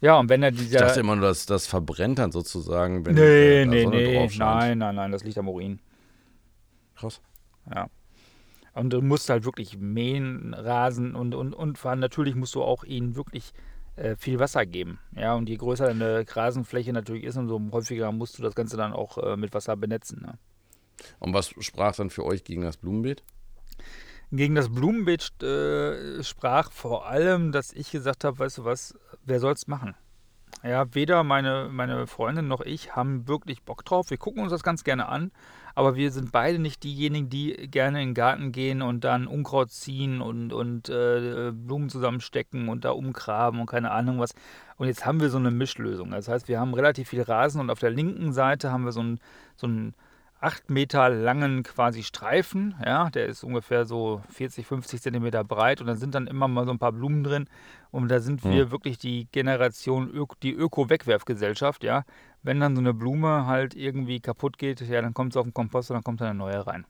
[0.00, 0.80] ja, und wenn er dieser.
[0.80, 4.94] Ich dachte immer nur, dass das verbrennt dann sozusagen, wenn nee, nee, nee, nein, nein,
[4.94, 5.80] nein, das liegt am Urin.
[6.94, 7.20] Krass.
[7.68, 7.88] Ja.
[8.72, 12.62] Und du musst halt wirklich mähen, rasen und, und, und vor allem natürlich musst du
[12.62, 13.52] auch ihnen wirklich
[13.96, 15.00] äh, viel Wasser geben.
[15.16, 18.92] Ja, und je größer deine Rasenfläche natürlich ist, umso häufiger musst du das Ganze dann
[18.92, 20.22] auch äh, mit Wasser benetzen.
[20.22, 20.38] Ne?
[21.18, 23.22] Und was sprach dann für euch gegen das Blumenbeet?
[24.32, 28.94] Gegen das Blumenbeet äh, sprach vor allem, dass ich gesagt habe, weißt du was,
[29.24, 29.96] wer soll es machen?
[30.62, 34.10] Ja, weder meine, meine Freundin noch ich haben wirklich Bock drauf.
[34.10, 35.32] Wir gucken uns das ganz gerne an,
[35.74, 39.70] aber wir sind beide nicht diejenigen, die gerne in den Garten gehen und dann Unkraut
[39.70, 44.34] ziehen und, und äh, Blumen zusammenstecken und da umgraben und keine Ahnung was.
[44.76, 46.10] Und jetzt haben wir so eine Mischlösung.
[46.10, 49.02] Das heißt, wir haben relativ viel Rasen und auf der linken Seite haben wir so
[49.02, 49.20] ein,
[49.56, 49.94] so ein
[50.40, 52.74] 8 Meter langen quasi Streifen.
[52.84, 56.64] Ja, der ist ungefähr so 40, 50 Zentimeter breit und da sind dann immer mal
[56.64, 57.46] so ein paar Blumen drin.
[57.90, 58.70] Und da sind wir mhm.
[58.70, 61.84] wirklich die Generation, Ö die Öko-Wegwerfgesellschaft.
[61.84, 62.04] Ja,
[62.42, 65.54] wenn dann so eine Blume halt irgendwie kaputt geht, ja, dann kommt sie auf den
[65.54, 66.86] Kompost und dann kommt eine neue rein.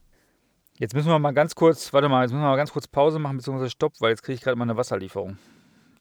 [0.78, 3.18] Jetzt müssen wir mal ganz kurz, warte mal, jetzt müssen wir mal ganz kurz Pause
[3.18, 5.38] machen, beziehungsweise Stopp, weil jetzt kriege ich gerade mal eine Wasserlieferung.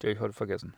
[0.02, 0.74] Die habe ich heute vergessen.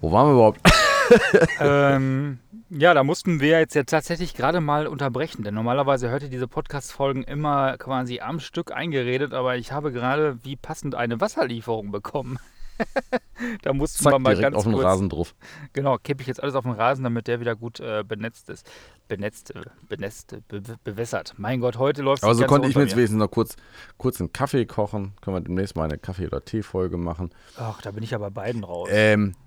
[0.00, 0.60] Wo waren wir überhaupt?
[1.60, 2.38] ähm,
[2.70, 6.48] ja, da mussten wir jetzt ja tatsächlich gerade mal unterbrechen, denn normalerweise hört ihr diese
[6.48, 12.38] Podcast-Folgen immer quasi am Stück eingeredet, aber ich habe gerade wie passend eine Wasserlieferung bekommen.
[13.62, 15.34] da mussten Zack, wir mal ganz auf den kurz, Rasen drauf.
[15.72, 18.68] Genau, kippe ich jetzt alles auf den Rasen, damit der wieder gut äh, benetzt ist.
[19.08, 21.34] Benetzt, äh, benetzt, be bewässert.
[21.36, 23.56] Mein Gott, heute läuft es Aber so konnte ich mir jetzt wenigstens noch kurz,
[23.96, 25.14] kurz einen Kaffee kochen.
[25.20, 27.30] Können wir demnächst mal eine Kaffee- oder Tee-Folge machen.
[27.56, 28.88] Ach, da bin ich aber beiden raus.
[28.90, 29.45] Ähm, äh,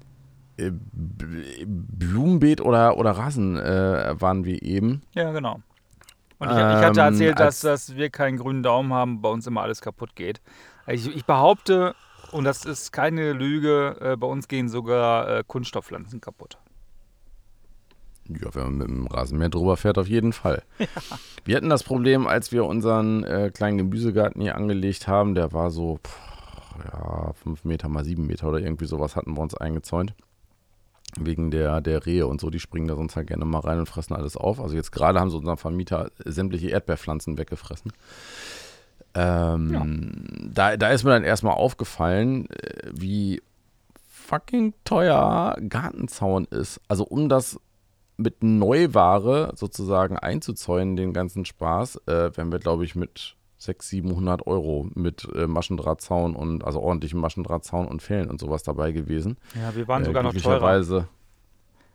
[0.71, 5.01] Blumenbeet oder, oder Rasen äh, waren wir eben.
[5.13, 5.61] Ja, genau.
[6.39, 9.45] Und ich, ich hatte ähm, erzählt, dass, dass wir keinen grünen Daumen haben, bei uns
[9.45, 10.41] immer alles kaputt geht.
[10.87, 11.95] Ich, ich behaupte,
[12.31, 16.57] und das ist keine Lüge, äh, bei uns gehen sogar äh, Kunststoffpflanzen kaputt.
[18.29, 20.63] Ja, wenn man mit dem Rasenmäher drüber fährt, auf jeden Fall.
[20.79, 20.87] Ja.
[21.45, 25.71] Wir hatten das Problem, als wir unseren äh, kleinen Gemüsegarten hier angelegt haben, der war
[25.71, 26.19] so, pff,
[26.85, 30.13] ja, 5 Meter mal 7 Meter oder irgendwie sowas hatten wir uns eingezäunt.
[31.19, 33.87] Wegen der, der Rehe und so, die springen da sonst halt gerne mal rein und
[33.87, 34.59] fressen alles auf.
[34.59, 37.91] Also jetzt gerade haben so unser Vermieter sämtliche Erdbeerpflanzen weggefressen.
[39.15, 39.85] Ähm, ja.
[40.53, 43.41] da, da ist mir dann erstmal aufgefallen, äh, wie
[44.07, 46.79] fucking teuer Gartenzaun ist.
[46.87, 47.59] Also um das
[48.17, 54.47] mit Neuware sozusagen einzuzäunen, den ganzen Spaß, äh, wären wir, glaube ich, mit 600, 700
[54.47, 59.37] Euro mit äh, Maschendrahtzaun und also ordentlichem Maschendrahtzaun und Fällen und sowas dabei gewesen.
[59.53, 61.07] Ja, wir waren äh, sogar noch teurer.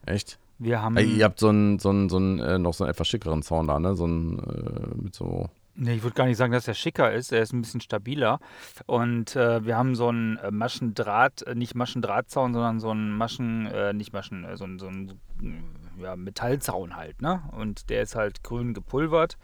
[0.06, 0.38] Echt?
[0.58, 0.96] Wir haben.
[0.96, 3.42] Äh, ihr habt so einen, so einen, so einen, äh, noch so einen etwas schickeren
[3.42, 3.94] Zaun da, ne?
[3.94, 5.48] So einen äh, mit so.
[5.76, 7.32] Nee, ich würde gar nicht sagen, dass er schicker ist.
[7.32, 8.38] Er ist ein bisschen stabiler.
[8.86, 14.12] Und äh, wir haben so einen äh, Maschendraht, nicht Maschendrahtzaun, sondern so einen Maschen, nicht
[14.12, 15.18] Maschen, so einen, so einen
[16.00, 17.42] ja, Metallzaun halt, ne?
[17.50, 19.36] Und der ist halt grün gepulvert.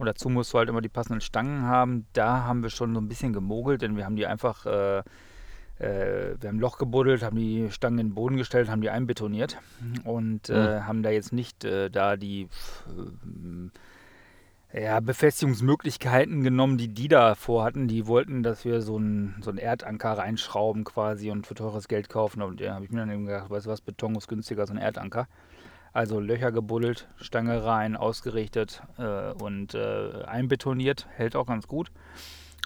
[0.00, 2.06] Und dazu musst du halt immer die passenden Stangen haben.
[2.14, 5.02] Da haben wir schon so ein bisschen gemogelt, denn wir haben die einfach äh,
[5.80, 8.90] äh, wir haben ein Loch gebuddelt, haben die Stangen in den Boden gestellt, haben die
[8.90, 9.58] einbetoniert
[10.04, 10.86] und äh, mhm.
[10.86, 12.48] haben da jetzt nicht äh, da die
[14.72, 17.88] äh, ja, Befestigungsmöglichkeiten genommen, die die da vorhatten.
[17.88, 22.42] Die wollten, dass wir so einen so Erdanker reinschrauben quasi und für teures Geld kaufen.
[22.42, 24.70] Und da habe ich mir dann eben gedacht, weißt du was, Beton ist günstiger als
[24.70, 25.28] ein Erdanker.
[25.92, 31.90] Also Löcher gebuddelt, Stange rein, ausgerichtet äh, und äh, einbetoniert, hält auch ganz gut.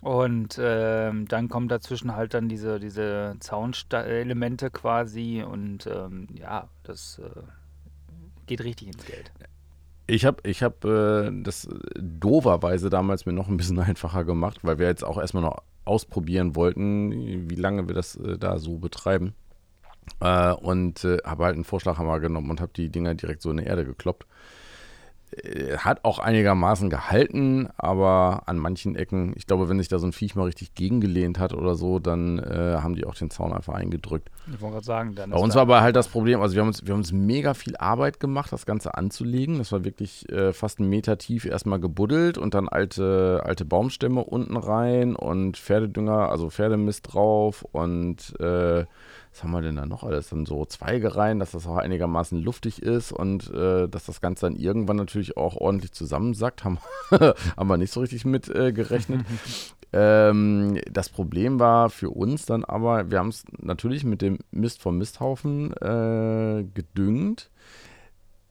[0.02, 7.22] Und ähm, dann kommen dazwischen halt dann diese, diese Zaunelemente quasi und ähm, ja, das
[7.24, 7.40] äh,
[8.46, 9.32] geht richtig ins Geld.
[10.06, 14.78] Ich habe ich hab, äh, das doverweise damals mir noch ein bisschen einfacher gemacht, weil
[14.78, 19.34] wir jetzt auch erstmal noch ausprobieren wollten, wie lange wir das äh, da so betreiben.
[20.20, 23.58] Äh, und äh, habe halt einen Vorschlaghammer genommen und habe die Dinger direkt so in
[23.58, 24.26] die Erde gekloppt.
[25.42, 30.06] Äh, hat auch einigermaßen gehalten, aber an manchen Ecken, ich glaube, wenn sich da so
[30.06, 33.52] ein Viech mal richtig gegengelehnt hat oder so, dann äh, haben die auch den Zaun
[33.52, 34.30] einfach eingedrückt.
[34.46, 36.68] Ich wollte gerade sagen, dann Bei uns war aber halt das Problem, also wir haben,
[36.68, 39.58] uns, wir haben uns mega viel Arbeit gemacht, das Ganze anzulegen.
[39.58, 44.22] Das war wirklich äh, fast einen Meter tief erstmal gebuddelt und dann alte, alte Baumstämme
[44.22, 48.84] unten rein und Pferdedünger, also Pferdemist drauf und äh,
[49.34, 50.28] was haben wir denn da noch alles?
[50.28, 54.46] Dann so Zweige rein, dass das auch einigermaßen luftig ist und äh, dass das Ganze
[54.46, 56.62] dann irgendwann natürlich auch ordentlich zusammensackt.
[56.62, 56.78] Haben,
[57.10, 59.26] haben wir nicht so richtig mit äh, gerechnet.
[59.92, 64.80] ähm, das Problem war für uns dann aber, wir haben es natürlich mit dem Mist
[64.80, 67.50] vom Misthaufen äh, gedüngt.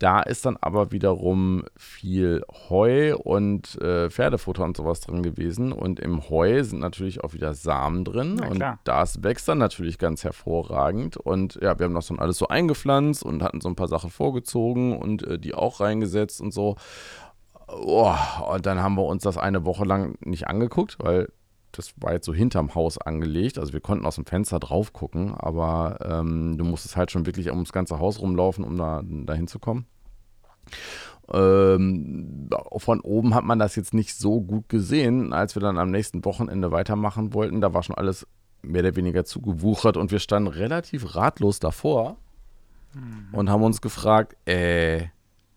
[0.04, 5.72] Da ist dann aber wiederum viel Heu und äh, Pferdefutter und sowas drin gewesen.
[5.72, 8.38] Und im Heu sind natürlich auch wieder Samen drin.
[8.42, 11.16] und das wächst dann natürlich ganz hervorragend.
[11.16, 14.10] Und ja, wir haben das dann alles so eingepflanzt und hatten so ein paar Sachen
[14.10, 16.76] vorgezogen und äh, die auch reingesetzt und so.
[17.70, 18.14] Oh,
[18.54, 21.30] und dann haben wir uns das eine Woche lang nicht angeguckt, weil
[21.72, 23.58] das war jetzt so hinterm Haus angelegt.
[23.58, 27.50] Also wir konnten aus dem Fenster drauf gucken, aber ähm, du musstest halt schon wirklich
[27.52, 29.86] ums ganze Haus rumlaufen, um da, da hinzukommen.
[31.32, 35.90] Ähm, von oben hat man das jetzt nicht so gut gesehen, als wir dann am
[35.90, 37.62] nächsten Wochenende weitermachen wollten.
[37.62, 38.28] Da war schon alles
[38.62, 42.18] mehr oder weniger zugewuchert und wir standen relativ ratlos davor
[42.94, 43.28] mhm.
[43.34, 45.08] und haben uns gefragt, äh,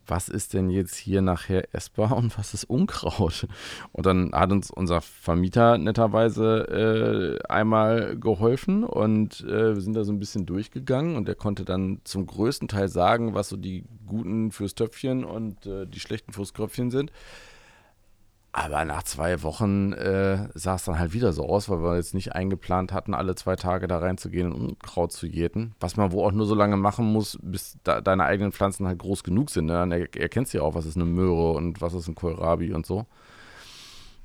[0.07, 3.47] was ist denn jetzt hier nachher essbar und was ist Unkraut?
[3.91, 10.03] Und dann hat uns unser Vermieter netterweise äh, einmal geholfen und äh, wir sind da
[10.03, 13.83] so ein bisschen durchgegangen und er konnte dann zum größten Teil sagen, was so die
[14.05, 17.11] guten fürs Töpfchen und äh, die schlechten fürs Kröpfchen sind.
[18.59, 22.15] Aber nach zwei Wochen äh, sah es dann halt wieder so aus, weil wir jetzt
[22.15, 25.75] nicht eingeplant hatten, alle zwei Tage da reinzugehen und Unkraut zu jäten.
[25.79, 28.97] Was man wo auch nur so lange machen muss, bis da, deine eigenen Pflanzen halt
[28.97, 29.67] groß genug sind.
[29.67, 29.73] Ne?
[29.73, 32.73] Dann er, erkennst du ja auch, was ist eine Möhre und was ist ein Kohlrabi
[32.73, 33.05] und so.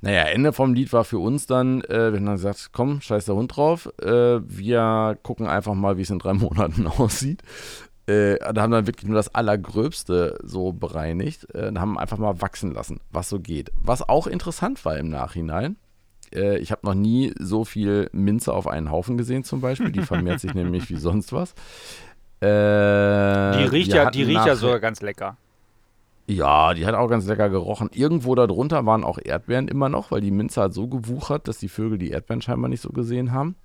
[0.01, 3.25] Naja, Ende vom Lied war für uns dann, äh, wir haben dann gesagt, komm, scheiß
[3.25, 3.87] der Hund drauf.
[4.01, 7.43] Äh, wir gucken einfach mal, wie es in drei Monaten aussieht.
[8.05, 11.53] Äh, da haben wir wirklich nur das Allergröbste so bereinigt.
[11.55, 13.71] Äh, haben einfach mal wachsen lassen, was so geht.
[13.81, 15.77] Was auch interessant war im Nachhinein.
[16.33, 19.91] Äh, ich habe noch nie so viel Minze auf einen Haufen gesehen, zum Beispiel.
[19.91, 21.51] Die vermehrt sich nämlich wie sonst was.
[22.41, 25.37] Äh, die riecht ja, die riecht ja sogar ganz lecker.
[26.27, 27.89] Ja, die hat auch ganz lecker gerochen.
[27.93, 31.67] Irgendwo darunter waren auch Erdbeeren immer noch, weil die Minze hat so gewuchert, dass die
[31.67, 33.55] Vögel die Erdbeeren scheinbar nicht so gesehen haben.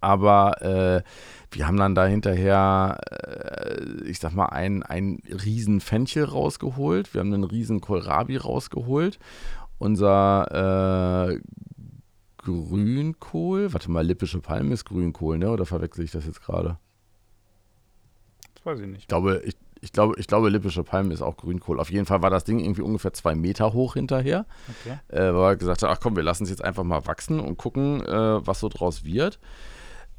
[0.00, 1.02] Aber äh,
[1.50, 7.14] wir haben dann da hinterher, äh, ich sag mal, ein, ein riesen Fenchel rausgeholt.
[7.14, 9.18] Wir haben einen riesen Kohlrabi rausgeholt.
[9.78, 11.40] Unser äh,
[12.38, 15.50] Grünkohl, warte mal, lippische Palme ist Grünkohl, ne?
[15.50, 16.78] Oder verwechsel ich das jetzt gerade?
[18.54, 19.02] Das weiß ich nicht.
[19.02, 21.80] Ich glaube, ich, ich glaube, ich glaube, lippische Palme ist auch Grünkohl.
[21.80, 24.46] Auf jeden Fall war das Ding irgendwie ungefähr zwei Meter hoch hinterher.
[24.80, 24.98] Okay.
[25.08, 27.56] Äh, weil er gesagt hat, ach komm, wir lassen es jetzt einfach mal wachsen und
[27.56, 29.38] gucken, äh, was so draus wird.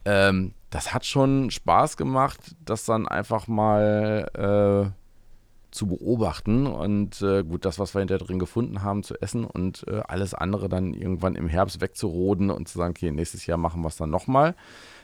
[0.05, 5.05] Ähm, das hat schon Spaß gemacht, das dann einfach mal äh,
[5.71, 9.85] zu beobachten und äh, gut, das, was wir hinter drin gefunden haben, zu essen und
[9.87, 13.81] äh, alles andere dann irgendwann im Herbst wegzuroden und zu sagen, okay, nächstes Jahr machen
[13.81, 14.55] wir es dann nochmal.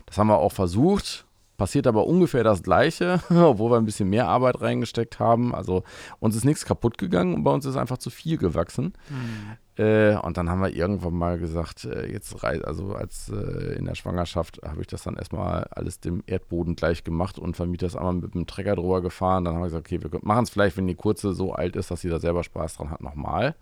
[0.05, 1.25] Das haben wir auch versucht
[1.61, 5.53] passiert aber ungefähr das Gleiche, obwohl wir ein bisschen mehr Arbeit reingesteckt haben.
[5.53, 5.83] Also
[6.17, 8.93] uns ist nichts kaputt gegangen und bei uns ist einfach zu viel gewachsen.
[9.09, 9.83] Mhm.
[9.83, 13.85] Äh, und dann haben wir irgendwann mal gesagt, äh, jetzt reicht, also als äh, in
[13.85, 17.95] der Schwangerschaft habe ich das dann erstmal alles dem Erdboden gleich gemacht und Vermieter ist
[17.95, 19.45] einmal mit dem Trecker drüber gefahren.
[19.45, 21.91] Dann haben wir gesagt, okay, wir machen es vielleicht, wenn die kurze so alt ist,
[21.91, 23.53] dass sie da selber Spaß dran hat, nochmal.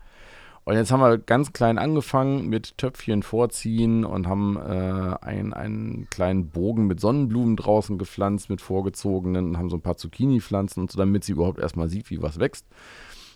[0.64, 6.08] Und jetzt haben wir ganz klein angefangen mit Töpfchen vorziehen und haben äh, ein, einen
[6.10, 10.92] kleinen Bogen mit Sonnenblumen draußen gepflanzt, mit vorgezogenen und haben so ein paar Zucchini-Pflanzen und
[10.92, 12.66] so, damit sie überhaupt erstmal sieht, wie was wächst.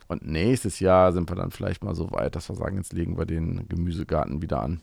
[0.06, 3.16] Und nächstes Jahr sind wir dann vielleicht mal so weit, dass wir sagen, jetzt legen
[3.16, 4.80] wir den Gemüsegarten wieder an.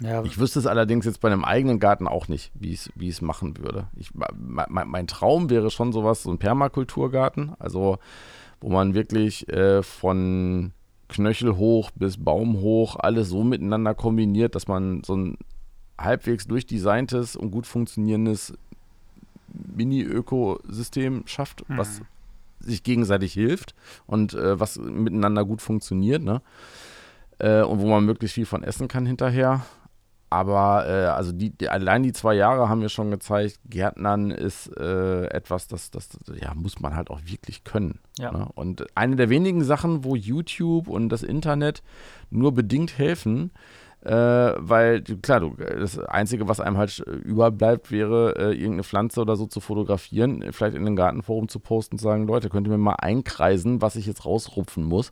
[0.00, 0.24] Ja.
[0.24, 3.58] Ich wüsste es allerdings jetzt bei einem eigenen Garten auch nicht, wie ich es machen
[3.58, 3.88] würde.
[3.94, 7.98] Ich, mein, mein, Traum wäre schon sowas, so ein Permakulturgarten, also
[8.60, 10.72] wo man wirklich äh, von
[11.08, 15.38] Knöchel hoch bis Baum hoch alles so miteinander kombiniert, dass man so ein
[15.98, 18.54] halbwegs durchdesigntes und gut funktionierendes
[19.52, 21.78] Mini-Ökosystem schafft, mhm.
[21.78, 22.00] was
[22.60, 23.74] sich gegenseitig hilft
[24.06, 26.40] und äh, was miteinander gut funktioniert, ne?
[27.38, 29.64] Äh, und wo man möglichst viel von essen kann hinterher.
[30.30, 34.66] Aber äh, also die, die, allein die zwei Jahre haben mir schon gezeigt, Gärtnern ist
[34.76, 36.08] äh, etwas, das, das
[36.40, 38.00] ja, muss man halt auch wirklich können.
[38.18, 38.32] Ja.
[38.32, 38.48] Ne?
[38.54, 41.82] Und eine der wenigen Sachen, wo YouTube und das Internet
[42.30, 43.52] nur bedingt helfen,
[44.04, 44.12] äh,
[44.58, 49.46] weil, klar, du, das Einzige, was einem halt überbleibt, wäre, äh, irgendeine Pflanze oder so
[49.46, 52.96] zu fotografieren, vielleicht in den Gartenforum zu posten und sagen, Leute, könnt ihr mir mal
[52.98, 55.10] einkreisen, was ich jetzt rausrupfen muss.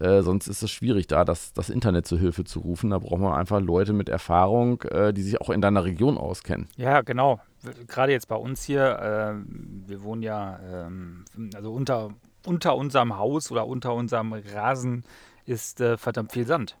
[0.00, 2.90] Äh, sonst ist es schwierig, da das, das Internet zu Hilfe zu rufen.
[2.90, 6.68] Da braucht man einfach Leute mit Erfahrung, äh, die sich auch in deiner Region auskennen.
[6.76, 7.40] Ja, genau.
[7.88, 12.10] Gerade jetzt bei uns hier, äh, wir wohnen ja, ähm, also unter,
[12.44, 15.04] unter unserem Haus oder unter unserem Rasen
[15.46, 16.76] ist äh, verdammt viel Sand.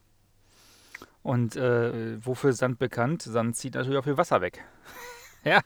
[1.22, 3.22] Und äh, wofür ist Sand bekannt?
[3.22, 4.62] Sand zieht natürlich auch viel Wasser weg.
[5.50, 5.60] ja.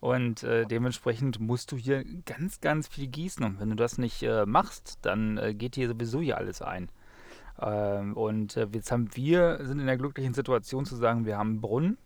[0.00, 3.44] Und äh, dementsprechend musst du hier ganz, ganz viel gießen.
[3.44, 6.90] Und wenn du das nicht äh, machst, dann äh, geht hier sowieso hier alles ein.
[7.60, 11.50] Ähm, und äh, jetzt haben wir, sind in der glücklichen Situation zu sagen, wir haben
[11.50, 11.98] einen Brunnen.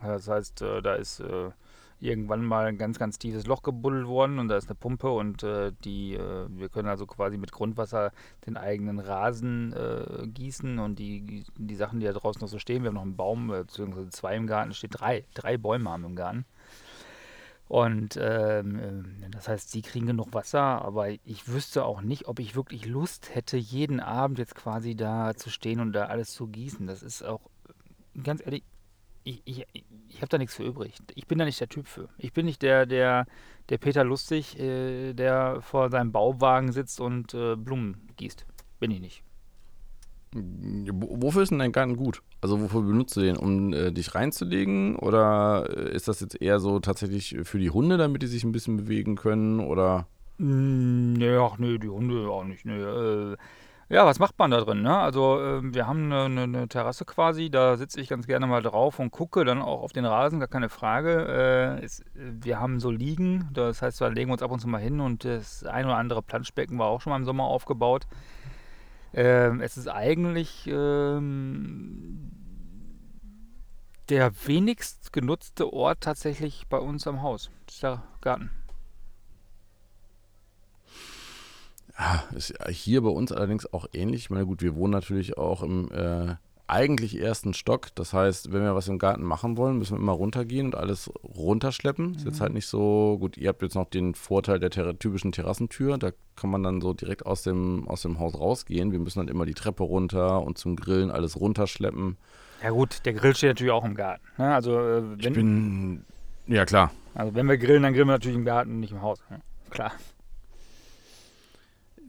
[0.00, 1.22] Das heißt, äh, da ist
[2.00, 5.42] irgendwann mal ein ganz, ganz tiefes Loch gebuddelt worden und da ist eine Pumpe und
[5.42, 8.12] äh, die, äh, wir können also quasi mit Grundwasser
[8.46, 12.82] den eigenen Rasen äh, gießen und die, die Sachen, die da draußen noch so stehen,
[12.82, 16.04] wir haben noch einen Baum, äh, beziehungsweise zwei im Garten, steht drei, drei Bäume haben
[16.04, 16.44] im Garten.
[17.66, 22.38] Und ähm, äh, das heißt, sie kriegen genug Wasser, aber ich wüsste auch nicht, ob
[22.38, 26.46] ich wirklich Lust hätte, jeden Abend jetzt quasi da zu stehen und da alles zu
[26.46, 26.86] gießen.
[26.86, 27.40] Das ist auch,
[28.22, 28.62] ganz ehrlich,
[29.24, 29.66] ich, ich,
[30.08, 30.94] ich habe da nichts für übrig.
[31.14, 32.08] Ich bin da nicht der Typ für.
[32.18, 33.26] Ich bin nicht der, der,
[33.70, 38.46] der Peter Lustig, äh, der vor seinem Bauwagen sitzt und äh, Blumen gießt.
[38.78, 39.22] Bin ich nicht.
[40.34, 42.20] Wofür ist denn dein Garten gut?
[42.40, 43.36] Also wofür benutzt du den?
[43.36, 44.96] Um äh, dich reinzulegen?
[44.96, 48.52] Oder äh, ist das jetzt eher so tatsächlich für die Hunde, damit die sich ein
[48.52, 49.60] bisschen bewegen können?
[49.60, 50.06] Oder?
[50.36, 52.64] Nee, ach nee, die Hunde auch nicht.
[52.64, 53.36] Nee.
[53.90, 54.82] Ja, was macht man da drin?
[54.82, 54.96] Ne?
[54.96, 58.62] Also äh, wir haben eine, eine, eine, Terrasse quasi, da sitze ich ganz gerne mal
[58.62, 61.80] drauf und gucke dann auch auf den Rasen, gar keine Frage.
[61.82, 64.80] Äh, wir haben so Liegen, das heißt, da legen wir uns ab und zu mal
[64.80, 68.06] hin und das ein oder andere Planschbecken war auch schon mal im Sommer aufgebaut.
[69.12, 72.30] Äh, es ist eigentlich ähm,
[74.08, 77.50] der wenigst genutzte Ort tatsächlich bei uns am Haus.
[77.68, 78.50] Ist der Garten.
[81.98, 84.22] Ja, ist hier bei uns allerdings auch ähnlich.
[84.22, 86.34] Ich meine, gut, wir wohnen natürlich auch im äh,
[86.66, 87.94] eigentlich ersten Stock.
[87.94, 91.10] Das heißt, wenn wir was im Garten machen wollen, müssen wir immer runtergehen und alles
[91.22, 92.08] runterschleppen.
[92.08, 92.14] Mhm.
[92.14, 92.42] Ist jetzt mhm.
[92.42, 93.36] halt nicht so gut.
[93.36, 95.98] Ihr habt jetzt noch den Vorteil der ter typischen Terrassentür.
[95.98, 98.90] Da kann man dann so direkt aus dem, aus dem Haus rausgehen.
[98.90, 102.16] Wir müssen dann immer die Treppe runter und zum Grillen alles runterschleppen.
[102.62, 104.24] Ja, gut, der Grill steht natürlich auch im Garten.
[104.38, 104.54] Ne?
[104.54, 106.04] Also, äh, ich bin.
[106.46, 106.90] Ja, klar.
[107.14, 109.20] Also, wenn wir grillen, dann grillen wir natürlich im Garten, nicht im Haus.
[109.30, 109.40] Ne?
[109.70, 109.92] Klar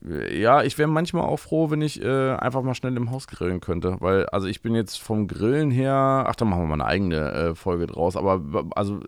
[0.02, 3.60] ja, ich wäre manchmal auch froh, wenn ich äh, einfach mal schnell im Haus grillen
[3.60, 3.98] könnte.
[4.00, 7.32] Weil, also ich bin jetzt vom Grillen her, ach, da machen wir mal eine eigene
[7.32, 8.16] äh, Folge draus.
[8.16, 9.00] Aber also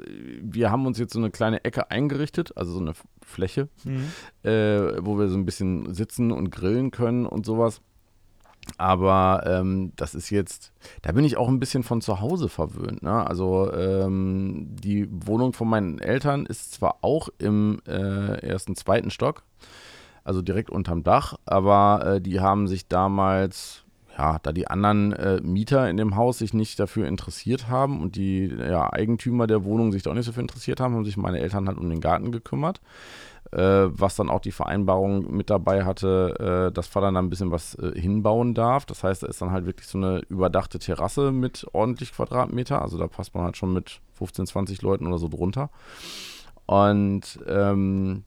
[0.41, 4.11] wir haben uns jetzt so eine kleine Ecke eingerichtet, also so eine Fläche, mhm.
[4.49, 7.81] äh, wo wir so ein bisschen sitzen und grillen können und sowas.
[8.77, 13.01] Aber ähm, das ist jetzt, da bin ich auch ein bisschen von zu Hause verwöhnt.
[13.01, 13.25] Ne?
[13.25, 19.43] Also ähm, die Wohnung von meinen Eltern ist zwar auch im äh, ersten, zweiten Stock,
[20.27, 23.85] also direkt unterm Dach, aber äh, die haben sich damals,
[24.17, 28.17] ja, da die anderen äh, Mieter in dem Haus sich nicht dafür interessiert haben und
[28.17, 31.39] die ja, Eigentümer der Wohnung sich da auch nicht dafür interessiert haben, haben sich meine
[31.39, 32.81] Eltern halt um den Garten gekümmert.
[33.53, 37.49] Äh, was dann auch die Vereinbarung mit dabei hatte, äh, dass Vater dann ein bisschen
[37.49, 38.85] was äh, hinbauen darf.
[38.85, 42.81] Das heißt, da ist dann halt wirklich so eine überdachte Terrasse mit ordentlich Quadratmeter.
[42.81, 45.69] Also da passt man halt schon mit 15, 20 Leuten oder so drunter.
[46.65, 48.25] Und ähm,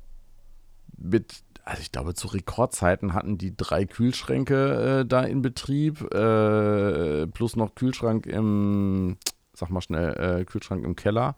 [0.96, 7.28] mit also ich glaube, zu Rekordzeiten hatten die drei Kühlschränke äh, da in Betrieb, äh,
[7.28, 9.18] plus noch Kühlschrank im,
[9.54, 11.36] sag mal schnell, äh, Kühlschrank im Keller.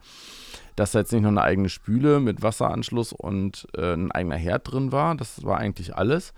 [0.75, 4.73] Dass da jetzt nicht noch eine eigene Spüle mit Wasseranschluss und äh, ein eigener Herd
[4.73, 6.33] drin war, das war eigentlich alles.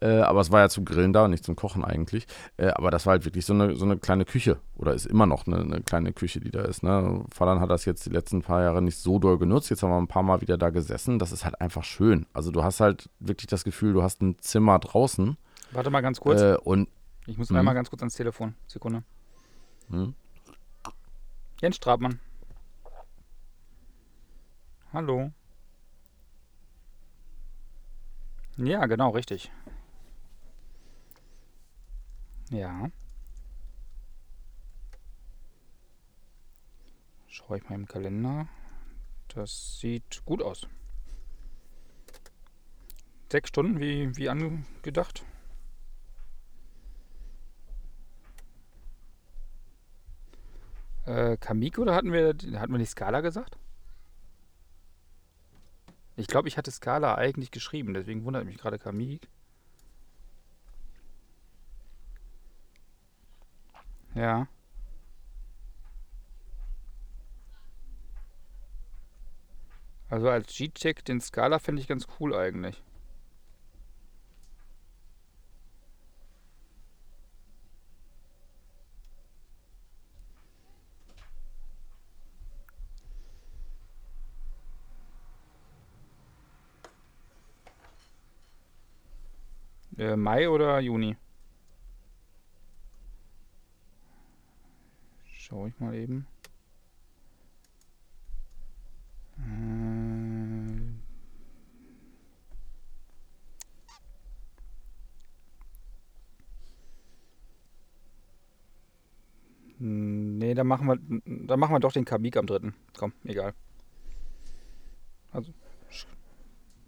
[0.00, 2.26] Äh, aber es war ja zum Grillen da und nicht zum Kochen eigentlich.
[2.56, 4.58] Äh, aber das war halt wirklich so eine, so eine kleine Küche.
[4.76, 6.82] Oder ist immer noch eine, eine kleine Küche, die da ist.
[6.82, 7.24] Ne?
[7.32, 9.70] Vater hat das jetzt die letzten paar Jahre nicht so doll genutzt.
[9.70, 11.18] Jetzt haben wir ein paar Mal wieder da gesessen.
[11.18, 12.26] Das ist halt einfach schön.
[12.32, 15.36] Also du hast halt wirklich das Gefühl, du hast ein Zimmer draußen.
[15.72, 16.40] Warte mal ganz kurz.
[16.40, 16.88] Äh, und
[17.26, 18.54] ich muss einmal ganz kurz ans Telefon.
[18.66, 19.02] Sekunde.
[19.90, 20.14] Hm?
[21.60, 22.20] Jens Strabmann.
[24.92, 25.32] Hallo.
[28.56, 29.52] Ja, genau, richtig.
[32.50, 32.90] Ja.
[37.26, 38.48] Schaue ich mal im Kalender.
[39.28, 40.66] Das sieht gut aus.
[43.30, 45.24] Sechs Stunden, wie, wie angedacht.
[51.04, 53.58] Äh, Kamik oder hatten wir, hatten wir nicht Skala gesagt?
[56.16, 59.28] Ich glaube, ich hatte Skala eigentlich geschrieben, deswegen wundert mich gerade Kamik.
[64.18, 64.48] Ja.
[70.10, 72.84] Also als G-Check den Skala finde ich ganz cool eigentlich.
[89.98, 91.16] Äh, Mai oder Juni?
[95.48, 96.26] Schau ich mal eben.
[99.38, 100.82] Äh,
[109.78, 110.98] nee, dann machen wir,
[111.46, 112.74] dann machen wir doch den Kamik am dritten.
[112.98, 113.54] Komm, egal.
[115.30, 115.54] Also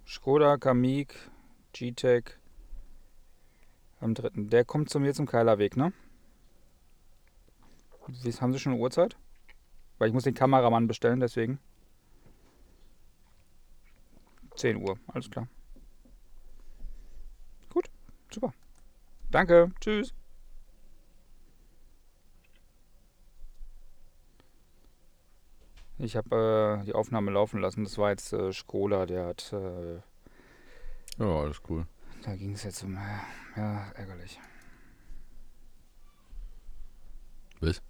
[0.07, 1.15] Skoda, Kamik,
[1.73, 2.25] G-Tech
[4.01, 4.51] am dritten.
[4.51, 5.95] Der kommt zu mir zum Keilerweg, ne?
[8.41, 9.17] Haben Sie schon eine Uhrzeit?
[9.99, 11.59] Weil ich muss den Kameramann bestellen, deswegen.
[14.57, 15.49] 10 Uhr, alles klar.
[17.71, 17.91] Gut,
[18.31, 18.53] super.
[19.31, 20.15] Danke, tschüss.
[25.99, 27.85] Ich habe äh, die Aufnahme laufen lassen.
[27.85, 29.53] Das war jetzt äh, Skola, der hat.
[29.53, 29.97] Äh,
[31.19, 31.87] ja, alles cool.
[32.23, 32.97] Da ging es jetzt um.
[32.97, 34.41] Äh, ja, ärgerlich.
[37.61, 37.83] Was?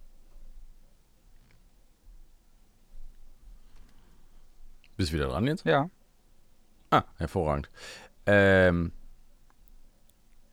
[5.01, 5.65] Bist du wieder dran jetzt?
[5.65, 5.89] Ja.
[6.91, 7.71] Ah, hervorragend.
[8.27, 8.93] Ähm,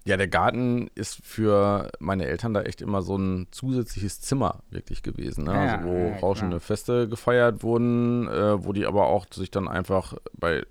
[0.06, 5.04] ja, der Garten ist für meine Eltern da echt immer so ein zusätzliches Zimmer wirklich
[5.04, 5.52] gewesen, ne?
[5.52, 6.62] Also wo ja, rauschende.
[6.62, 10.66] Feste gefeiert wurden, äh, wo die aber auch sich dann einfach bei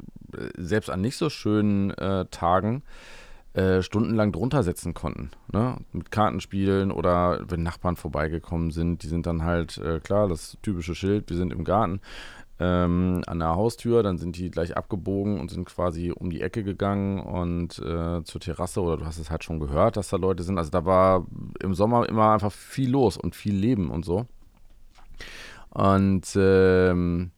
[0.56, 2.82] selbst an nicht so schönen äh, Tagen
[3.52, 5.76] äh, stundenlang drunter setzen konnten, ne?
[5.92, 10.94] Mit Kartenspielen oder wenn Nachbarn vorbeigekommen sind, die sind dann halt äh, klar das typische
[10.94, 12.00] Schild, wir sind im Garten
[12.58, 16.64] ähm, an der Haustür, dann sind die gleich abgebogen und sind quasi um die Ecke
[16.64, 20.42] gegangen und äh, zur Terrasse oder du hast es halt schon gehört, dass da Leute
[20.42, 20.56] sind.
[20.56, 21.26] Also da war
[21.60, 24.26] im Sommer immer einfach viel los und viel Leben und so.
[25.70, 27.30] Und ähm,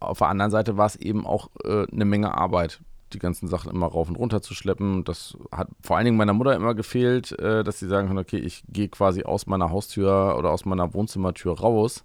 [0.00, 2.80] auf der anderen Seite war es eben auch äh, eine Menge Arbeit,
[3.12, 5.04] die ganzen Sachen immer rauf und runter zu schleppen.
[5.04, 8.38] Das hat vor allen Dingen meiner Mutter immer gefehlt, äh, dass sie sagen kann, okay,
[8.38, 12.04] ich gehe quasi aus meiner Haustür oder aus meiner Wohnzimmertür raus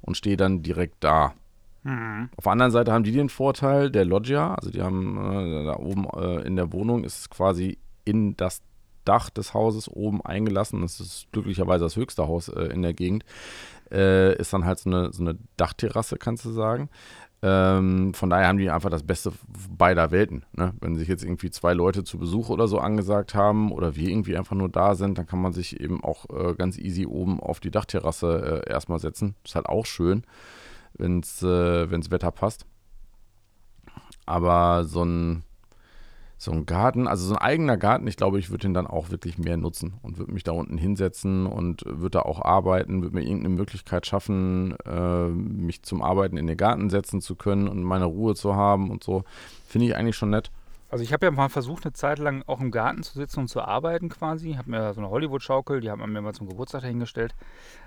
[0.00, 1.34] und stehe dann direkt da.
[1.84, 2.30] Mhm.
[2.36, 5.76] Auf der anderen Seite haben die den Vorteil der Loggia, also die haben äh, da
[5.76, 8.62] oben äh, in der Wohnung ist quasi in das
[9.04, 10.80] Dach des Hauses oben eingelassen.
[10.80, 13.24] Das ist glücklicherweise das höchste Haus äh, in der Gegend.
[13.90, 16.88] Äh, ist dann halt so eine, so eine Dachterrasse, kannst du sagen.
[17.42, 19.30] Ähm, von daher haben die einfach das Beste
[19.76, 20.46] beider Welten.
[20.52, 20.72] Ne?
[20.80, 24.38] Wenn sich jetzt irgendwie zwei Leute zu Besuch oder so angesagt haben oder wir irgendwie
[24.38, 27.60] einfach nur da sind, dann kann man sich eben auch äh, ganz easy oben auf
[27.60, 29.34] die Dachterrasse äh, erstmal setzen.
[29.44, 30.22] Ist halt auch schön
[30.94, 32.66] wenn es äh, wenn's Wetter passt.
[34.26, 35.42] Aber so ein,
[36.38, 39.10] so ein Garten, also so ein eigener Garten, ich glaube, ich würde den dann auch
[39.10, 43.16] wirklich mehr nutzen und würde mich da unten hinsetzen und würde da auch arbeiten, würde
[43.16, 47.82] mir irgendeine Möglichkeit schaffen, äh, mich zum Arbeiten in den Garten setzen zu können und
[47.82, 49.24] meine Ruhe zu haben und so.
[49.66, 50.50] Finde ich eigentlich schon nett.
[50.94, 53.48] Also ich habe ja mal versucht, eine Zeit lang auch im Garten zu sitzen und
[53.48, 54.52] zu arbeiten quasi.
[54.52, 57.34] Habe mir so eine Hollywood-Schaukel, die hat man mir mal zum Geburtstag dahingestellt.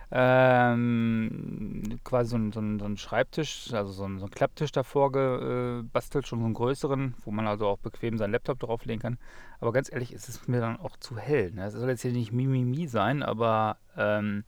[0.10, 6.28] Ähm, quasi so ein, so, so ein Schreibtisch, also so ein, so Klapptisch davor gebastelt,
[6.28, 9.18] schon so einen größeren, wo man also auch bequem seinen Laptop drauflegen kann.
[9.60, 11.52] Aber ganz ehrlich, ist es mir dann auch zu hell.
[11.52, 11.70] Ne?
[11.72, 14.46] Soll jetzt hier nicht Mimimi sein, aber ähm,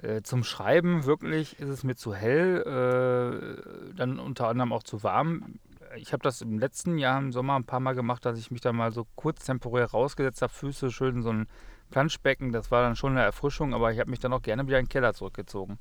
[0.00, 5.02] äh, zum Schreiben wirklich ist es mir zu hell, äh, dann unter anderem auch zu
[5.02, 5.58] warm.
[5.96, 8.62] Ich habe das im letzten Jahr im Sommer ein paar Mal gemacht, dass ich mich
[8.62, 11.46] da mal so kurz temporär rausgesetzt habe, Füße schön so ein
[11.92, 12.50] Planschbecken.
[12.52, 14.86] Das war dann schon eine Erfrischung, aber ich habe mich dann auch gerne wieder in
[14.86, 15.78] den Keller zurückgezogen.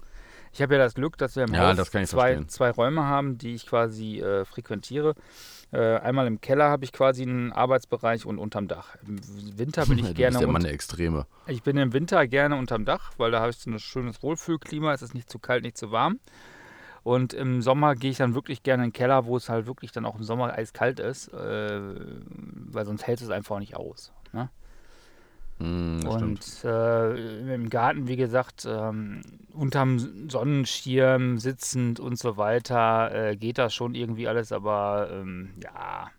[0.53, 2.49] Ich habe ja das Glück, dass wir im Ja, Haus zwei, verstehen.
[2.49, 5.15] zwei Räume haben, die ich quasi äh, frequentiere.
[5.71, 8.97] Äh, einmal im Keller habe ich quasi einen Arbeitsbereich und unterm Dach.
[9.07, 9.17] Im
[9.57, 11.25] Winter bin ich du gerne bist ja Mann der Extreme.
[11.47, 14.93] ich bin im Winter gerne unterm Dach, weil da habe ich so ein schönes Wohlfühlklima.
[14.93, 16.19] Es ist nicht zu kalt, nicht zu warm.
[17.03, 19.91] Und im Sommer gehe ich dann wirklich gerne in den Keller, wo es halt wirklich
[19.91, 24.11] dann auch im Sommer eiskalt ist, äh, weil sonst hält es einfach nicht aus.
[24.33, 24.49] Ne?
[25.61, 26.23] Stimmt.
[26.23, 29.21] Und äh, im Garten, wie gesagt, ähm,
[29.53, 36.09] unterm Sonnenschirm sitzend und so weiter, äh, geht das schon irgendwie alles, aber ähm, ja,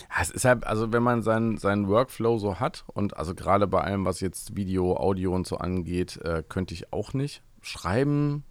[0.00, 3.66] Ja, es ist halt, also wenn man seinen, seinen Workflow so hat und also gerade
[3.66, 7.42] bei allem, was jetzt Video, Audio und so angeht, äh, könnte ich auch nicht.
[7.62, 8.44] Schreiben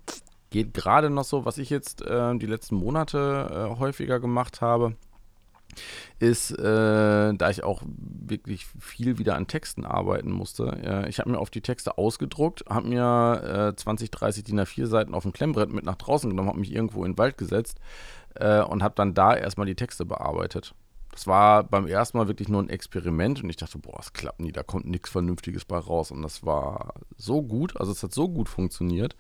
[0.50, 4.96] geht gerade noch so, was ich jetzt äh, die letzten Monate äh, häufiger gemacht habe,
[6.20, 10.66] ist, äh, da ich auch wirklich viel wieder an Texten arbeiten musste.
[10.84, 14.88] Äh, ich habe mir auf die Texte ausgedruckt, habe mir äh, 20, 30 DIN A4
[14.88, 17.80] Seiten auf dem Klemmbrett mit nach draußen genommen, habe mich irgendwo in den Wald gesetzt
[18.36, 20.74] äh, und habe dann da erstmal die Texte bearbeitet.
[21.16, 24.42] Das war beim ersten Mal wirklich nur ein Experiment und ich dachte, boah, es klappt
[24.42, 26.12] nie, da kommt nichts Vernünftiges bei raus.
[26.12, 29.16] Und das war so gut, also es hat so gut funktioniert,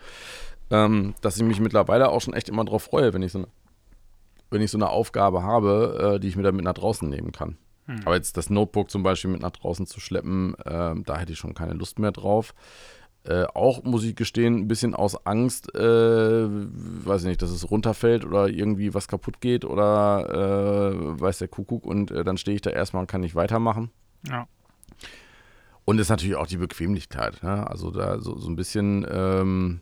[0.72, 3.47] ähm, dass ich mich mittlerweile auch schon echt immer drauf freue, wenn ich so eine,
[4.52, 7.32] wenn ich so eine Aufgabe habe, äh, die ich mir dann mit nach draußen nehmen
[7.32, 7.58] kann.
[8.06, 11.38] Aber jetzt das Notebook zum Beispiel mit nach draußen zu schleppen, ähm, da hätte ich
[11.38, 12.56] schon keine Lust mehr drauf.
[13.24, 17.70] Äh, auch, muss ich gestehen, ein bisschen aus Angst, äh, weiß ich nicht, dass es
[17.70, 22.56] runterfällt oder irgendwie was kaputt geht oder äh, weiß der Kuckuck und äh, dann stehe
[22.56, 23.91] ich da erstmal und kann nicht weitermachen.
[24.28, 24.48] ja.
[25.88, 27.43] Und ist natürlich auch die Bequemlichkeit.
[27.43, 27.68] Ne?
[27.70, 29.82] Also da so, so ein bisschen ähm,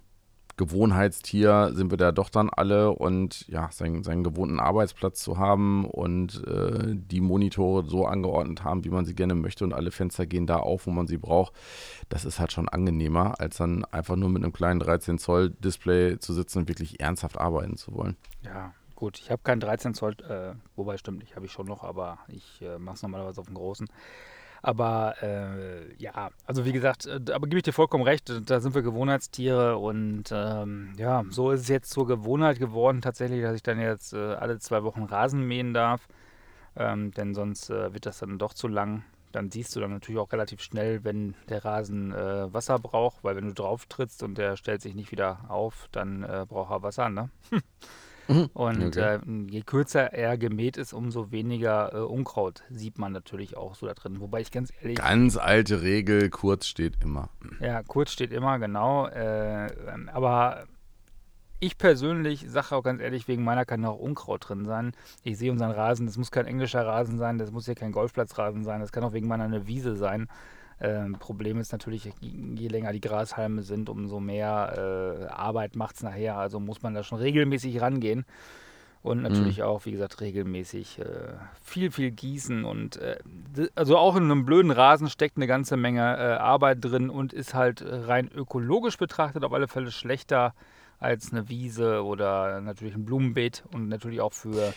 [0.56, 5.86] Gewohnheitstier sind wir da doch dann alle und ja, seinen, seinen gewohnten Arbeitsplatz zu haben
[5.86, 10.26] und äh, die Monitore so angeordnet haben, wie man sie gerne möchte und alle Fenster
[10.26, 11.54] gehen da auf, wo man sie braucht,
[12.10, 16.20] das ist halt schon angenehmer, als dann einfach nur mit einem kleinen 13 Zoll Display
[16.20, 18.16] zu sitzen und wirklich ernsthaft arbeiten zu wollen.
[18.44, 19.20] Ja, gut.
[19.20, 22.62] Ich habe keinen 13 Zoll, äh, wobei stimmt, ich habe ich schon noch, aber ich
[22.62, 23.88] äh, mache es normalerweise auf dem großen.
[24.66, 28.74] Aber äh, ja, also wie gesagt, äh, aber gebe ich dir vollkommen recht, da sind
[28.74, 33.64] wir Gewohnheitstiere und ähm, ja, so ist es jetzt zur Gewohnheit geworden tatsächlich, dass ich
[33.64, 36.08] dann jetzt äh, alle zwei Wochen Rasen mähen darf,
[36.78, 39.04] ähm, denn sonst äh, wird das dann doch zu lang.
[39.34, 43.36] Dann siehst du dann natürlich auch relativ schnell, wenn der Rasen äh, Wasser braucht, weil
[43.36, 46.84] wenn du drauf trittst und der stellt sich nicht wieder auf, dann äh, braucht er
[46.84, 47.30] Wasser, ne?
[48.28, 49.16] Und Okay.
[49.16, 49.20] äh,
[49.50, 53.94] je kürzer er gemäht ist, umso weniger äh, Unkraut sieht man natürlich auch so da
[53.94, 54.20] drin.
[54.22, 57.30] Wobei ich ganz ehrlich, Ganz alte Regel, kurz steht immer.
[57.60, 59.08] ja, kurz steht immer, genau.
[59.08, 60.66] Äh, ähm, aber
[61.60, 64.92] ich persönlich sage auch ganz ehrlich, wegen meiner kann auch Unkraut drin sein.
[65.24, 68.64] Ich sehe unseren Rasen, das muss kein englischer Rasen sein, das muss ja kein Golfplatzrasen
[68.64, 70.28] sein, das kann auch wegen meiner eine Wiese sein.
[70.80, 76.04] Ähm, Problem ist natürlich, je länger die Grashalme sind, umso mehr äh, Arbeit macht es
[76.04, 76.38] nachher.
[76.38, 78.26] Also muss man da schon regelmäßig rangehen.
[79.04, 82.64] Und natürlich auch, wie gesagt, regelmäßig äh, viel, viel gießen.
[82.64, 83.18] Und äh,
[83.76, 87.54] also auch in einem blöden Rasen steckt eine ganze Menge äh, Arbeit drin und ist
[87.54, 90.54] halt äh, rein ökologisch betrachtet auf alle Fälle schlechter
[91.00, 94.74] als eine Wiese oder natürlich ein Blumenbeet und natürlich auch für,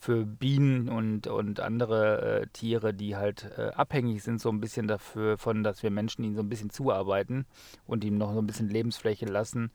[0.00, 4.88] für Bienen und, und andere äh, Tiere, die halt äh, abhängig sind, so ein bisschen
[4.88, 7.44] dafür, von, dass wir Menschen ihnen so ein bisschen zuarbeiten
[7.86, 9.70] und ihm noch so ein bisschen Lebensfläche lassen,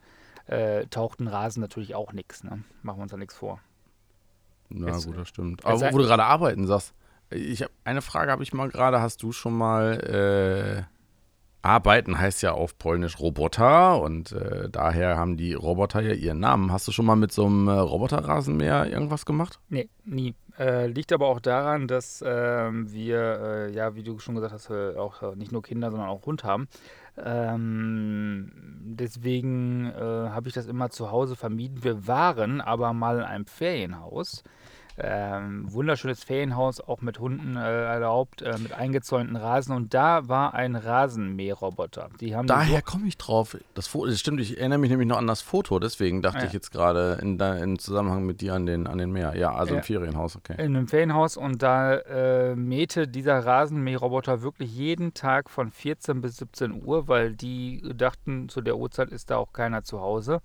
[0.48, 2.44] äh, taucht ein Rasen natürlich auch nichts.
[2.44, 2.64] Ne?
[2.82, 3.60] Machen wir uns da nichts vor.
[4.70, 5.64] Na Jetzt, gut, das stimmt.
[5.64, 6.96] Aber wo du gerade arbeiten sagst,
[7.30, 9.02] ich hab, eine Frage habe ich mal gerade.
[9.02, 10.95] Hast du schon mal äh,
[11.66, 16.72] arbeiten heißt ja auf Polnisch Roboter und äh, daher haben die Roboter ja ihren Namen.
[16.72, 19.60] Hast du schon mal mit so einem äh, Roboterrasenmäher irgendwas gemacht?
[19.70, 20.36] Nee, nie.
[20.58, 24.70] Äh, liegt aber auch daran, dass ähm, wir, äh, ja, wie du schon gesagt hast,
[24.70, 26.68] äh, auch äh, nicht nur Kinder, sondern auch Hund haben.
[27.18, 28.52] Ähm,
[28.84, 31.84] deswegen habe ich das immer zu Hause vermieden.
[31.84, 34.44] Wir waren aber mal in einem Ferienhaus.
[34.98, 39.76] Ähm, wunderschönes Ferienhaus, auch mit Hunden äh, erlaubt, äh, mit eingezäunten Rasen.
[39.76, 42.10] Und da war ein Rasenmäherroboter.
[42.22, 43.58] Die haben Daher komme ich drauf.
[43.74, 46.46] Das, Foto, das stimmt, ich erinnere mich nämlich noch an das Foto, deswegen dachte Ja.
[46.46, 49.36] ich jetzt gerade in Zusammenhang mit dir an den, an den Meer.
[49.36, 49.80] Ja, also Ja.
[49.80, 50.54] im Ferienhaus, okay.
[50.54, 56.38] in einem Ferienhaus und da äh, mähte dieser Rasenmäherroboter wirklich jeden Tag von 14 bis
[56.38, 60.42] 17 Uhr, weil die dachten, zu der Uhrzeit ist da auch keiner zu Hause.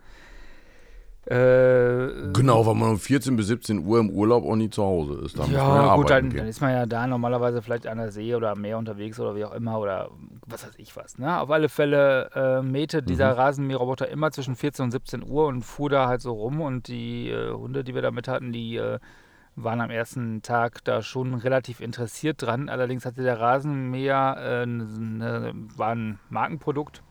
[1.27, 5.21] Äh, Genau, weil man um 14 bis 17 Uhr im Urlaub auch nie zu Hause
[5.25, 5.37] ist.
[5.39, 7.99] Da muss man ja ja, gut, dann, dann ist man ja da normalerweise vielleicht an
[7.99, 10.11] der See oder am Meer unterwegs oder wie auch immer oder
[10.47, 11.19] was weiß ich was.
[11.19, 11.39] Ne?
[11.39, 15.91] Auf alle Fälle äh, mähte dieser Rasenmäherroboter immer zwischen 14 und 17 Uhr und fuhr
[15.91, 18.99] da halt so rum und die äh, Hunde, die wir da mit hatten, die äh,
[19.57, 22.69] waren am ersten Tag da schon relativ interessiert dran.
[22.69, 27.03] Allerdings hatte der Rasenmäher, äh, ne, war ein Markenprodukt,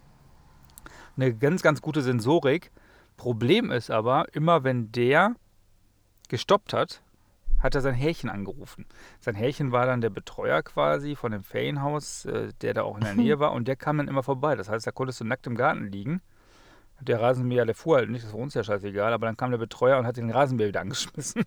[1.15, 2.71] eine ganz, ganz gute Sensorik.
[3.19, 5.35] Problem ist aber, immer wenn der
[6.29, 7.03] gestoppt hat,
[7.59, 8.85] hat er sein Härchen angerufen.
[9.19, 13.03] Sein Härchen war dann der Betreuer quasi von dem Ferienhaus, äh, der da auch in
[13.03, 14.55] der Nähe war und der kam dann immer vorbei.
[14.55, 16.21] Das heißt, da konntest du nackt im Garten liegen.
[17.01, 19.57] Der Rasenmäher, der fuhr halt nicht, das war uns ja scheißegal, aber dann kam der
[19.57, 21.43] Betreuer und hat den Rasenmäher wieder angeschmissen.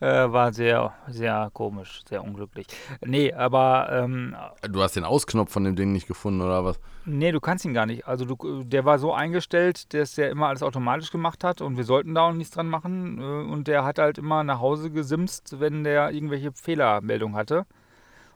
[0.00, 2.66] Äh, war sehr, sehr komisch, sehr unglücklich.
[3.04, 3.88] Nee, aber.
[3.90, 6.78] Ähm, du hast den Ausknopf von dem Ding nicht gefunden, oder was?
[7.04, 8.06] Nee, du kannst ihn gar nicht.
[8.06, 11.84] Also, du, der war so eingestellt, dass der immer alles automatisch gemacht hat und wir
[11.84, 13.18] sollten da auch nichts dran machen.
[13.18, 17.66] Äh, und der hat halt immer nach Hause gesimst, wenn der irgendwelche Fehlermeldungen hatte.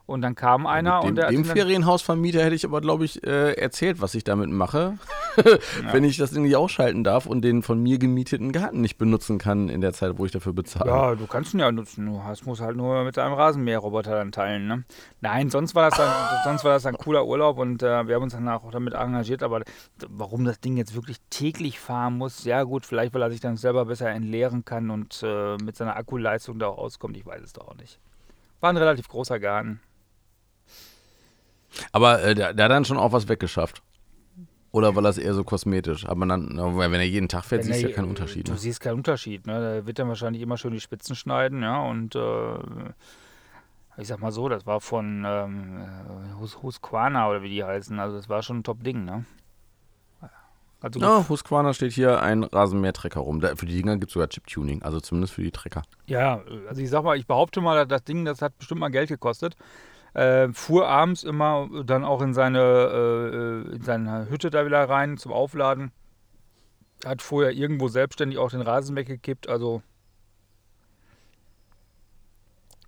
[0.07, 1.29] Und dann kam einer dem, und der.
[1.29, 4.99] Dem Ferienhausvermieter hätte ich aber, glaube ich, äh, erzählt, was ich damit mache.
[5.37, 5.93] ja.
[5.93, 9.69] Wenn ich das irgendwie ausschalten darf und den von mir gemieteten Garten nicht benutzen kann
[9.69, 10.91] in der Zeit, wo ich dafür bezahle.
[10.91, 12.07] Ja, du kannst ihn ja nutzen.
[12.07, 14.67] Du hast, musst halt nur mit deinem Rasenmäherroboter dann teilen.
[14.67, 14.85] Ne?
[15.21, 16.13] Nein, sonst war das dann,
[16.45, 19.43] sonst war das ein cooler Urlaub und äh, wir haben uns danach auch damit engagiert.
[19.43, 19.63] Aber
[20.09, 23.57] warum das Ding jetzt wirklich täglich fahren muss, ja gut, vielleicht weil er sich dann
[23.57, 27.53] selber besser entleeren kann und äh, mit seiner Akkuleistung da auch auskommt, ich weiß es
[27.53, 27.99] doch auch nicht.
[28.61, 29.81] War ein relativ großer Garten.
[31.93, 33.83] Aber äh, der, der, hat dann schon auch was weggeschafft.
[34.73, 36.07] Oder war das eher so kosmetisch?
[36.07, 38.49] Aber dann, wenn er jeden Tag fährt, wenn siehst du ja keinen Unterschied.
[38.49, 38.59] Du ne?
[38.59, 39.47] siehst keinen Unterschied.
[39.47, 39.61] Ne?
[39.61, 41.83] Der wird dann wahrscheinlich immer schön die Spitzen schneiden, ja.
[41.83, 42.55] Und äh,
[43.99, 45.85] ich sag mal so, das war von ähm,
[46.41, 47.99] Hus Husqvarna oder wie die heißen.
[48.01, 49.27] Also das war schon ein Top-Ding, ne?
[50.83, 53.41] Also ja, Husqvarna steht hier ein Rasenmähertrecker rum.
[53.41, 55.83] Da, für die Dinger gibt es sogar Chip-Tuning, also zumindest für die Trecker.
[56.07, 59.09] Ja, also ich sag mal, ich behaupte mal, das Ding, das hat bestimmt mal Geld
[59.09, 59.57] gekostet.
[60.15, 65.17] Äh, fuhr abends immer dann auch in seine, äh, in seine Hütte da wieder rein
[65.17, 65.91] zum Aufladen.
[67.05, 69.83] Hat vorher irgendwo selbstständig auch den Rasen weggekippt, also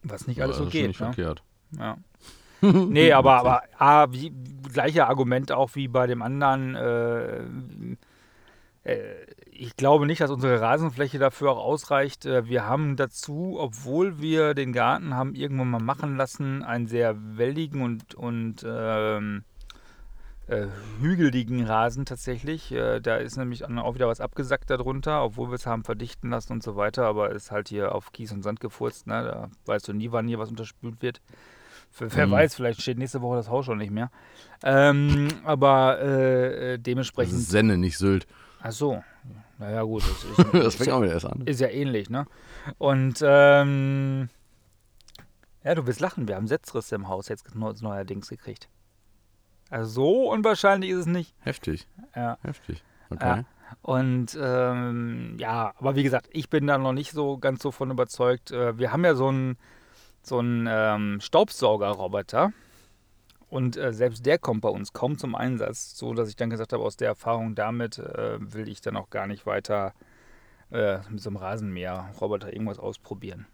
[0.03, 0.89] was nicht alles ja, so geht.
[0.89, 1.07] Nicht ne?
[1.07, 1.43] verkehrt.
[1.79, 1.97] Ja.
[2.61, 4.33] nee, aber, aber ah, wie,
[4.73, 6.75] gleiche Argument auch wie bei dem anderen.
[6.75, 7.39] Äh,
[8.85, 9.27] äh,
[9.57, 12.27] ich glaube nicht, dass unsere Rasenfläche dafür auch ausreicht.
[12.27, 17.17] Äh, wir haben dazu, obwohl wir den Garten haben irgendwann mal machen lassen, einen sehr
[17.37, 19.45] welligen und, und ähm,
[20.47, 20.67] äh,
[21.01, 22.73] hügeligen Rasen tatsächlich.
[22.73, 26.53] Äh, da ist nämlich auch wieder was abgesackt darunter, obwohl wir es haben verdichten lassen
[26.53, 27.07] und so weiter.
[27.07, 29.07] Aber ist halt hier auf Kies und Sand gefurzt.
[29.07, 29.23] Ne?
[29.25, 31.21] Da weißt du nie, wann hier was unterspült wird.
[31.97, 32.33] Wer mhm.
[32.33, 34.11] weiß, vielleicht steht nächste Woche das Haus schon nicht mehr.
[34.65, 37.35] Ähm, aber äh, dementsprechend.
[37.35, 38.27] Das ist Senne, nicht Sylt.
[38.61, 39.03] Ach so.
[39.59, 40.03] Naja, gut.
[40.03, 41.43] Das, ist, das fängt auch wieder erst an.
[41.47, 42.27] Ist ja ähnlich, ne?
[42.79, 44.29] Und, ähm,
[45.63, 46.29] ja, du wirst lachen.
[46.29, 48.69] Wir haben Setzrisse im Haus jetzt neuerdings gekriegt.
[49.71, 51.35] Also so unwahrscheinlich ist es nicht.
[51.41, 51.89] Heftig.
[52.15, 52.39] Ja.
[52.43, 52.85] Heftig.
[53.11, 53.25] Okay.
[53.25, 53.45] Ja.
[53.83, 57.91] Und ähm, ja, aber wie gesagt, ich bin da noch nicht so ganz so von
[57.91, 58.51] überzeugt.
[58.51, 59.57] Äh, wir haben ja so einen
[60.23, 62.53] so ähm, Staubsaugerroboter.
[63.55, 66.73] Und äh, selbst der kommt bei uns kaum zum Einsatz, so dass ich dann gesagt
[66.73, 69.95] habe, aus der Erfahrung damit äh, will ich dann auch gar nicht weiter
[70.73, 73.47] äh, mit so einem Rasenmäher-Roboter irgendwas ausprobieren.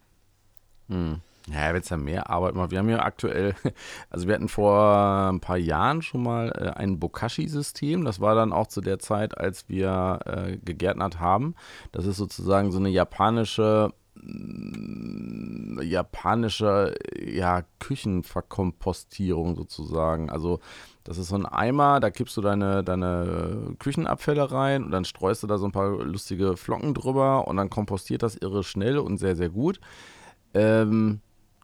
[0.88, 1.20] Hm.
[1.52, 2.70] Ja, wenn es ja mehr Arbeit macht.
[2.70, 3.54] Wir haben ja aktuell,
[4.08, 8.02] also wir hatten vor ein paar Jahren schon mal äh, ein Bokashi-System.
[8.06, 11.54] Das war dann auch zu der Zeit, als wir äh, gegärtnert haben.
[11.92, 13.92] Das ist sozusagen so eine japanische
[15.82, 20.30] japanische ja, Küchenverkompostierung sozusagen.
[20.30, 20.60] Also
[21.04, 25.42] das ist so ein Eimer, da kippst du deine, deine Küchenabfälle rein und dann streust
[25.42, 29.18] du da so ein paar lustige Flocken drüber und dann kompostiert das irre schnell und
[29.18, 29.80] sehr, sehr gut.
[30.54, 31.20] Ähm,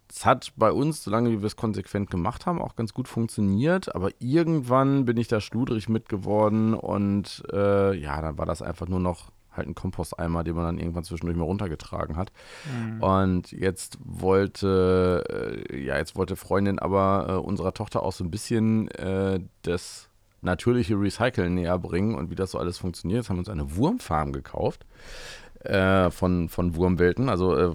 [0.09, 3.95] es hat bei uns, solange wir es konsequent gemacht haben, auch ganz gut funktioniert.
[3.95, 8.87] Aber irgendwann bin ich da schludrig mit geworden und äh, ja, dann war das einfach
[8.87, 12.33] nur noch halt ein Komposteimer, den man dann irgendwann zwischendurch mal runtergetragen hat.
[12.65, 13.03] Mhm.
[13.03, 18.31] Und jetzt wollte, äh, ja, jetzt wollte Freundin aber äh, unserer Tochter auch so ein
[18.31, 20.09] bisschen äh, das
[20.43, 23.23] natürliche Recyceln näher bringen und wie das so alles funktioniert.
[23.23, 24.87] Jetzt haben wir uns eine Wurmfarm gekauft.
[25.61, 27.29] Äh, von, von Wurmwelten.
[27.29, 27.73] Also äh,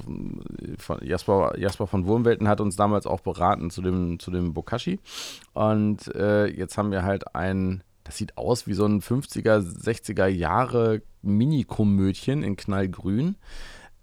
[0.78, 5.00] von Jasper, Jasper von Wurmwelten hat uns damals auch beraten zu dem, zu dem Bokashi.
[5.54, 11.02] Und jetzt haben wir halt ein das sieht aus wie so ein 50er, 60er Jahre
[11.22, 13.38] Mini-Komödchen in knallgrün.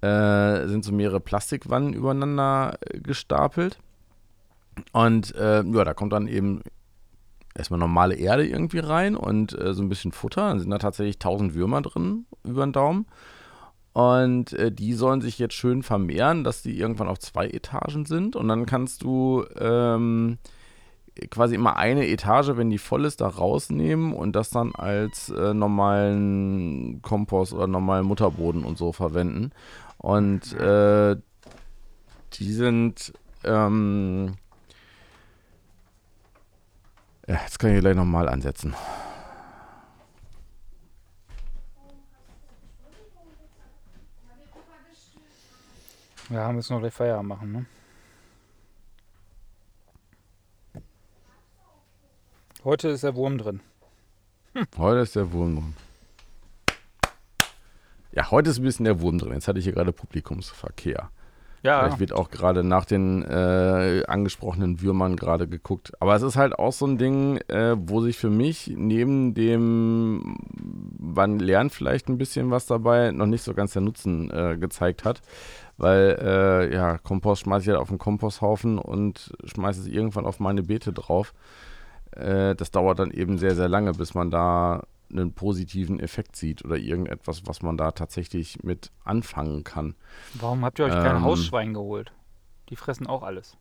[0.01, 3.79] Äh, sind so mehrere Plastikwannen übereinander äh, gestapelt.
[4.93, 6.63] Und äh, ja, da kommt dann eben
[7.55, 10.49] erstmal normale Erde irgendwie rein und äh, so ein bisschen Futter.
[10.49, 13.07] Dann sind da tatsächlich 1000 Würmer drin über den Daumen.
[13.93, 18.37] Und äh, die sollen sich jetzt schön vermehren, dass die irgendwann auf zwei Etagen sind.
[18.37, 20.39] Und dann kannst du ähm,
[21.31, 25.55] quasi immer eine Etage, wenn die voll ist, da rausnehmen und das dann als äh,
[25.55, 29.53] normalen Kompost oder normalen Mutterboden und so verwenden.
[29.99, 31.17] Und äh,
[32.35, 33.13] die sind.
[33.45, 34.35] Ähm,
[37.27, 38.75] ja, jetzt kann ich gleich nochmal ansetzen.
[46.31, 47.67] Ja, müssen wir gleich Feierabend machen, ne?
[52.69, 53.61] Heute ist der Wurm drin.
[54.77, 55.75] Heute ist der Wurm drin.
[58.13, 59.33] Ja, heute ist ein bisschen der Wurm drin.
[59.33, 61.09] Jetzt hatte ich hier gerade Publikumsverkehr.
[61.63, 65.93] Ja, Vielleicht wird auch gerade nach den äh, angesprochenen Würmern gerade geguckt.
[65.99, 70.37] Aber es ist halt auch so ein Ding, äh, wo sich für mich neben dem,
[70.99, 75.07] man lernt vielleicht ein bisschen was dabei, noch nicht so ganz der Nutzen äh, gezeigt
[75.07, 75.23] hat.
[75.79, 80.39] Weil, äh, ja, Kompost schmeiße ich halt auf den Komposthaufen und schmeiße es irgendwann auf
[80.39, 81.33] meine Beete drauf.
[82.19, 86.65] Äh, das dauert dann eben sehr, sehr lange, bis man da einen positiven Effekt sieht
[86.65, 89.95] oder irgendetwas, was man da tatsächlich mit anfangen kann.
[90.35, 91.23] warum habt ihr euch kein Ähm.
[91.23, 92.13] Hausschwein geholt?
[92.69, 93.57] Die fressen auch alles.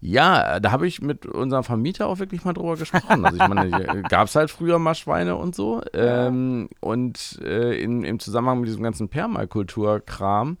[0.00, 3.24] Ja, da habe ich mit unserem Vermieter auch wirklich mal drüber gesprochen.
[3.24, 5.82] Also ich meine, gab es halt früher mal Schweine und so.
[5.94, 10.58] Ähm, und äh, in, im Zusammenhang mit diesem ganzen Permakultur-Kram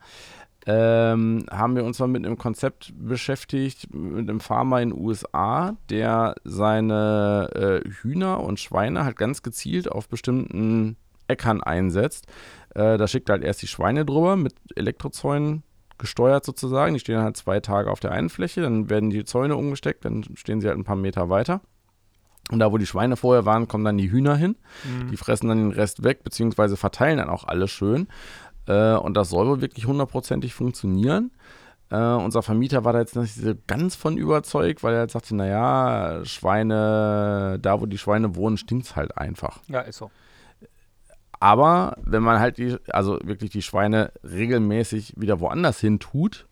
[0.66, 5.76] ähm, haben wir uns mal mit einem Konzept beschäftigt, mit einem Farmer in den USA,
[5.88, 10.96] der seine äh, Hühner und Schweine halt ganz gezielt auf bestimmten
[11.28, 12.26] Äckern einsetzt.
[12.74, 15.62] Äh, da schickt er halt erst die Schweine drüber mit Elektrozäunen
[15.98, 16.94] gesteuert sozusagen.
[16.94, 20.04] Die stehen dann halt zwei Tage auf der einen Fläche, dann werden die Zäune umgesteckt,
[20.04, 21.60] dann stehen sie halt ein paar Meter weiter.
[22.50, 24.56] Und da, wo die Schweine vorher waren, kommen dann die Hühner hin.
[25.10, 28.08] Die fressen dann den Rest weg, beziehungsweise verteilen dann auch alles schön.
[28.66, 31.30] Äh, und das soll wohl wirklich hundertprozentig funktionieren.
[31.90, 35.34] Äh, unser Vermieter war da jetzt nicht so ganz von überzeugt, weil er halt sagte,
[35.34, 39.58] naja, Schweine, da wo die Schweine wohnen, stinkt es halt einfach.
[39.66, 40.10] Ja, ist so.
[41.40, 46.46] Aber wenn man halt die, also wirklich die Schweine regelmäßig wieder woanders hin tut,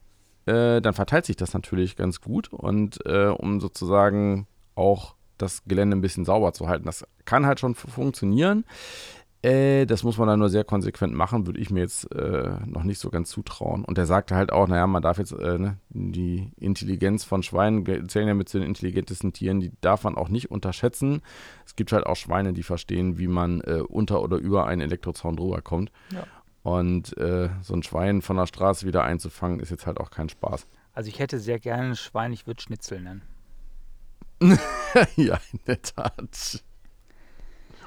[0.46, 2.48] äh, dann verteilt sich das natürlich ganz gut.
[2.52, 7.60] Und äh, um sozusagen auch das Gelände ein bisschen sauber zu halten, das kann halt
[7.60, 8.64] schon fu- funktionieren.
[9.40, 12.82] Äh, das muss man dann nur sehr konsequent machen, würde ich mir jetzt äh, noch
[12.82, 13.84] nicht so ganz zutrauen.
[13.84, 18.08] Und er sagte halt auch, naja, man darf jetzt, äh, ne, die Intelligenz von Schweinen
[18.08, 21.22] zählen ja mit zu den intelligentesten Tieren, die darf man auch nicht unterschätzen.
[21.64, 25.36] Es gibt halt auch Schweine, die verstehen, wie man äh, unter oder über einen Elektrozaun
[25.36, 25.92] drüber kommt.
[26.12, 26.26] Ja.
[26.64, 30.28] Und äh, so ein Schwein von der Straße wieder einzufangen, ist jetzt halt auch kein
[30.28, 30.66] Spaß.
[30.94, 33.22] Also ich hätte sehr gerne ein Schwein, ich würde Schnitzel nennen.
[35.16, 36.64] ja, in der Tat.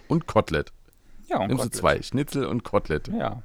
[0.08, 0.72] Und Kotelett.
[1.32, 1.74] Ja, und Nimmst du Kotelett.
[1.74, 3.08] zwei, Schnitzel und Kotelett.
[3.08, 3.42] Ja.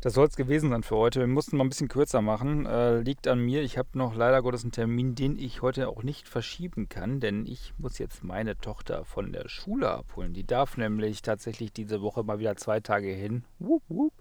[0.00, 1.20] Das soll es gewesen sein für heute.
[1.20, 2.66] Wir mussten mal ein bisschen kürzer machen.
[2.66, 3.62] Äh, liegt an mir.
[3.62, 7.46] Ich habe noch leider Gottes einen Termin, den ich heute auch nicht verschieben kann, denn
[7.46, 10.34] ich muss jetzt meine Tochter von der Schule abholen.
[10.34, 13.44] Die darf nämlich tatsächlich diese Woche mal wieder zwei Tage hin.
[13.60, 14.12] Wup, wup.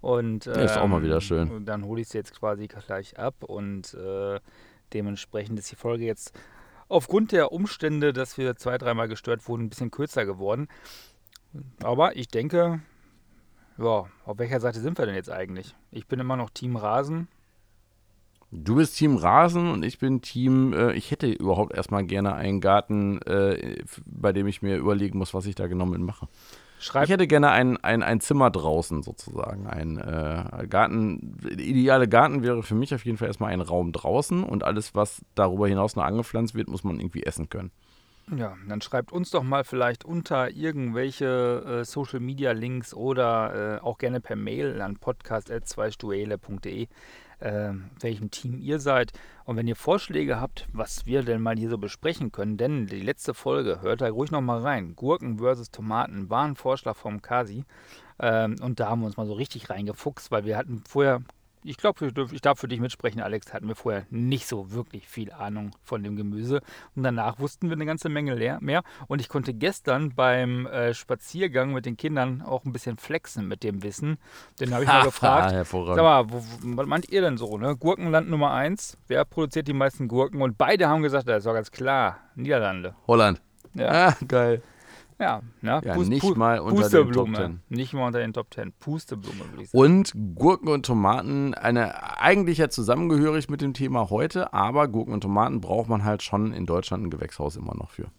[0.00, 1.52] Und, Ja, ist auch mal ähm, wieder schön.
[1.52, 4.40] Und dann hole ich sie jetzt quasi gleich ab und äh,
[4.92, 6.36] dementsprechend ist die Folge jetzt
[6.88, 10.68] aufgrund der Umstände, dass wir zwei, dreimal gestört wurden, ein bisschen kürzer geworden.
[11.82, 12.80] Aber ich denke,
[13.78, 15.74] ja, auf welcher Seite sind wir denn jetzt eigentlich?
[15.90, 17.28] Ich bin immer noch Team Rasen.
[18.54, 22.60] Du bist Team Rasen und ich bin Team, äh, ich hätte überhaupt erstmal gerne einen
[22.60, 26.28] Garten, äh, bei dem ich mir überlegen muss, was ich da genau mitmache.
[26.78, 29.68] Schreib, Ich hätte gerne ein, ein, ein Zimmer draußen sozusagen.
[29.68, 33.92] Ein äh, Garten, der ideale Garten wäre für mich auf jeden Fall erstmal ein Raum
[33.92, 37.70] draußen und alles, was darüber hinaus noch angepflanzt wird, muss man irgendwie essen können.
[38.38, 43.84] Ja, dann schreibt uns doch mal vielleicht unter irgendwelche äh, Social Media Links oder äh,
[43.84, 46.88] auch gerne per Mail an podcast.zweistuele.de,
[47.40, 49.12] äh, welchem Team ihr seid.
[49.44, 53.00] Und wenn ihr Vorschläge habt, was wir denn mal hier so besprechen können, denn die
[53.00, 54.96] letzte Folge, hört da ruhig noch mal rein.
[54.96, 57.64] Gurken versus Tomaten war ein Vorschlag vom Kasi.
[58.18, 61.22] Ähm, und da haben wir uns mal so richtig reingefuchst, weil wir hatten vorher,
[61.64, 65.32] ich glaube, ich, darf für dich mitsprechen, Alex, hatten wir vorher nicht so wirklich viel
[65.32, 66.60] Ahnung von dem Gemüse.
[66.96, 68.82] Und danach wussten wir eine ganze Menge mehr.
[69.08, 73.62] Und ich konnte gestern beim äh, Spaziergang mit den Kindern auch ein bisschen flexen mit
[73.62, 74.18] dem Wissen.
[74.60, 75.52] Denn habe ich mal gefragt.
[75.96, 76.42] Sag mal, wo,
[76.76, 77.56] was meint ihr denn so?
[77.58, 77.76] Ne?
[77.76, 78.98] Gurkenland Nummer 1.
[79.06, 80.42] Wer produziert die meisten Gurken?
[80.42, 82.18] Und beide haben gesagt, das ist doch ganz klar.
[82.34, 82.94] Niederlande.
[83.06, 83.40] Holland.
[83.74, 84.62] Ja, Ah, geil.
[85.22, 85.80] Ja, ne?
[85.84, 87.32] Ja, Pust- nicht mal unter den Top.
[87.32, 87.60] Ten.
[87.68, 88.72] Nicht mal unter den Top 10.
[88.78, 89.82] Pusteblume, würde ich sagen.
[89.84, 95.20] Und Gurken und Tomaten, eine eigentlich ja zusammengehörig mit dem Thema heute, aber Gurken und
[95.22, 98.10] Tomaten braucht man halt schon in Deutschland ein Gewächshaus immer noch für.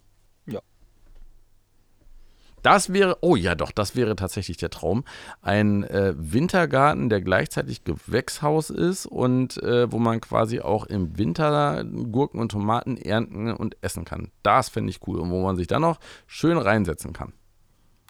[2.63, 5.03] Das wäre, oh ja doch, das wäre tatsächlich der Traum.
[5.41, 11.83] Ein äh, Wintergarten, der gleichzeitig Gewächshaus ist und äh, wo man quasi auch im Winter
[11.83, 14.31] Gurken und Tomaten ernten und essen kann.
[14.41, 17.33] Das fände ich cool und wo man sich dann noch schön reinsetzen kann.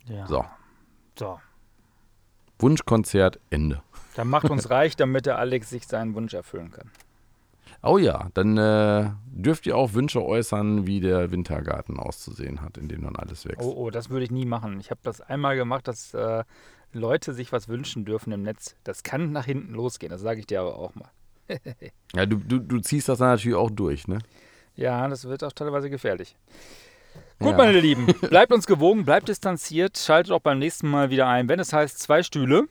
[0.07, 0.27] Ja.
[0.27, 0.45] So,
[1.17, 1.39] So.
[2.59, 3.81] Wunschkonzert, Ende.
[4.15, 6.91] Dann macht uns reich, damit der Alex sich seinen Wunsch erfüllen kann.
[7.85, 12.87] Oh ja, dann äh, dürft ihr auch Wünsche äußern, wie der Wintergarten auszusehen hat, in
[12.87, 13.61] dem dann alles wächst.
[13.61, 14.79] Oh, oh, das würde ich nie machen.
[14.79, 16.45] Ich habe das einmal gemacht, das äh,
[16.93, 20.11] Leute sich was wünschen dürfen im Netz, das kann nach hinten losgehen.
[20.11, 21.09] Das sage ich dir aber auch mal.
[22.15, 24.19] ja, du, du, du ziehst das dann natürlich auch durch, ne?
[24.75, 26.37] Ja, das wird auch teilweise gefährlich.
[27.39, 27.57] Gut, ja.
[27.57, 31.59] meine Lieben, bleibt uns gewogen, bleibt distanziert, schaltet auch beim nächsten Mal wieder ein, wenn
[31.59, 32.67] es heißt zwei Stühle.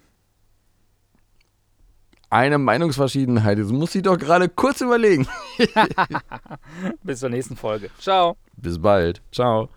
[2.33, 3.59] Eine Meinungsverschiedenheit.
[3.59, 5.29] Jetzt muss ich doch gerade kurz überlegen.
[7.03, 7.91] Bis zur nächsten Folge.
[7.99, 8.39] Ciao.
[8.57, 9.21] Bis bald.
[9.31, 9.69] Ciao.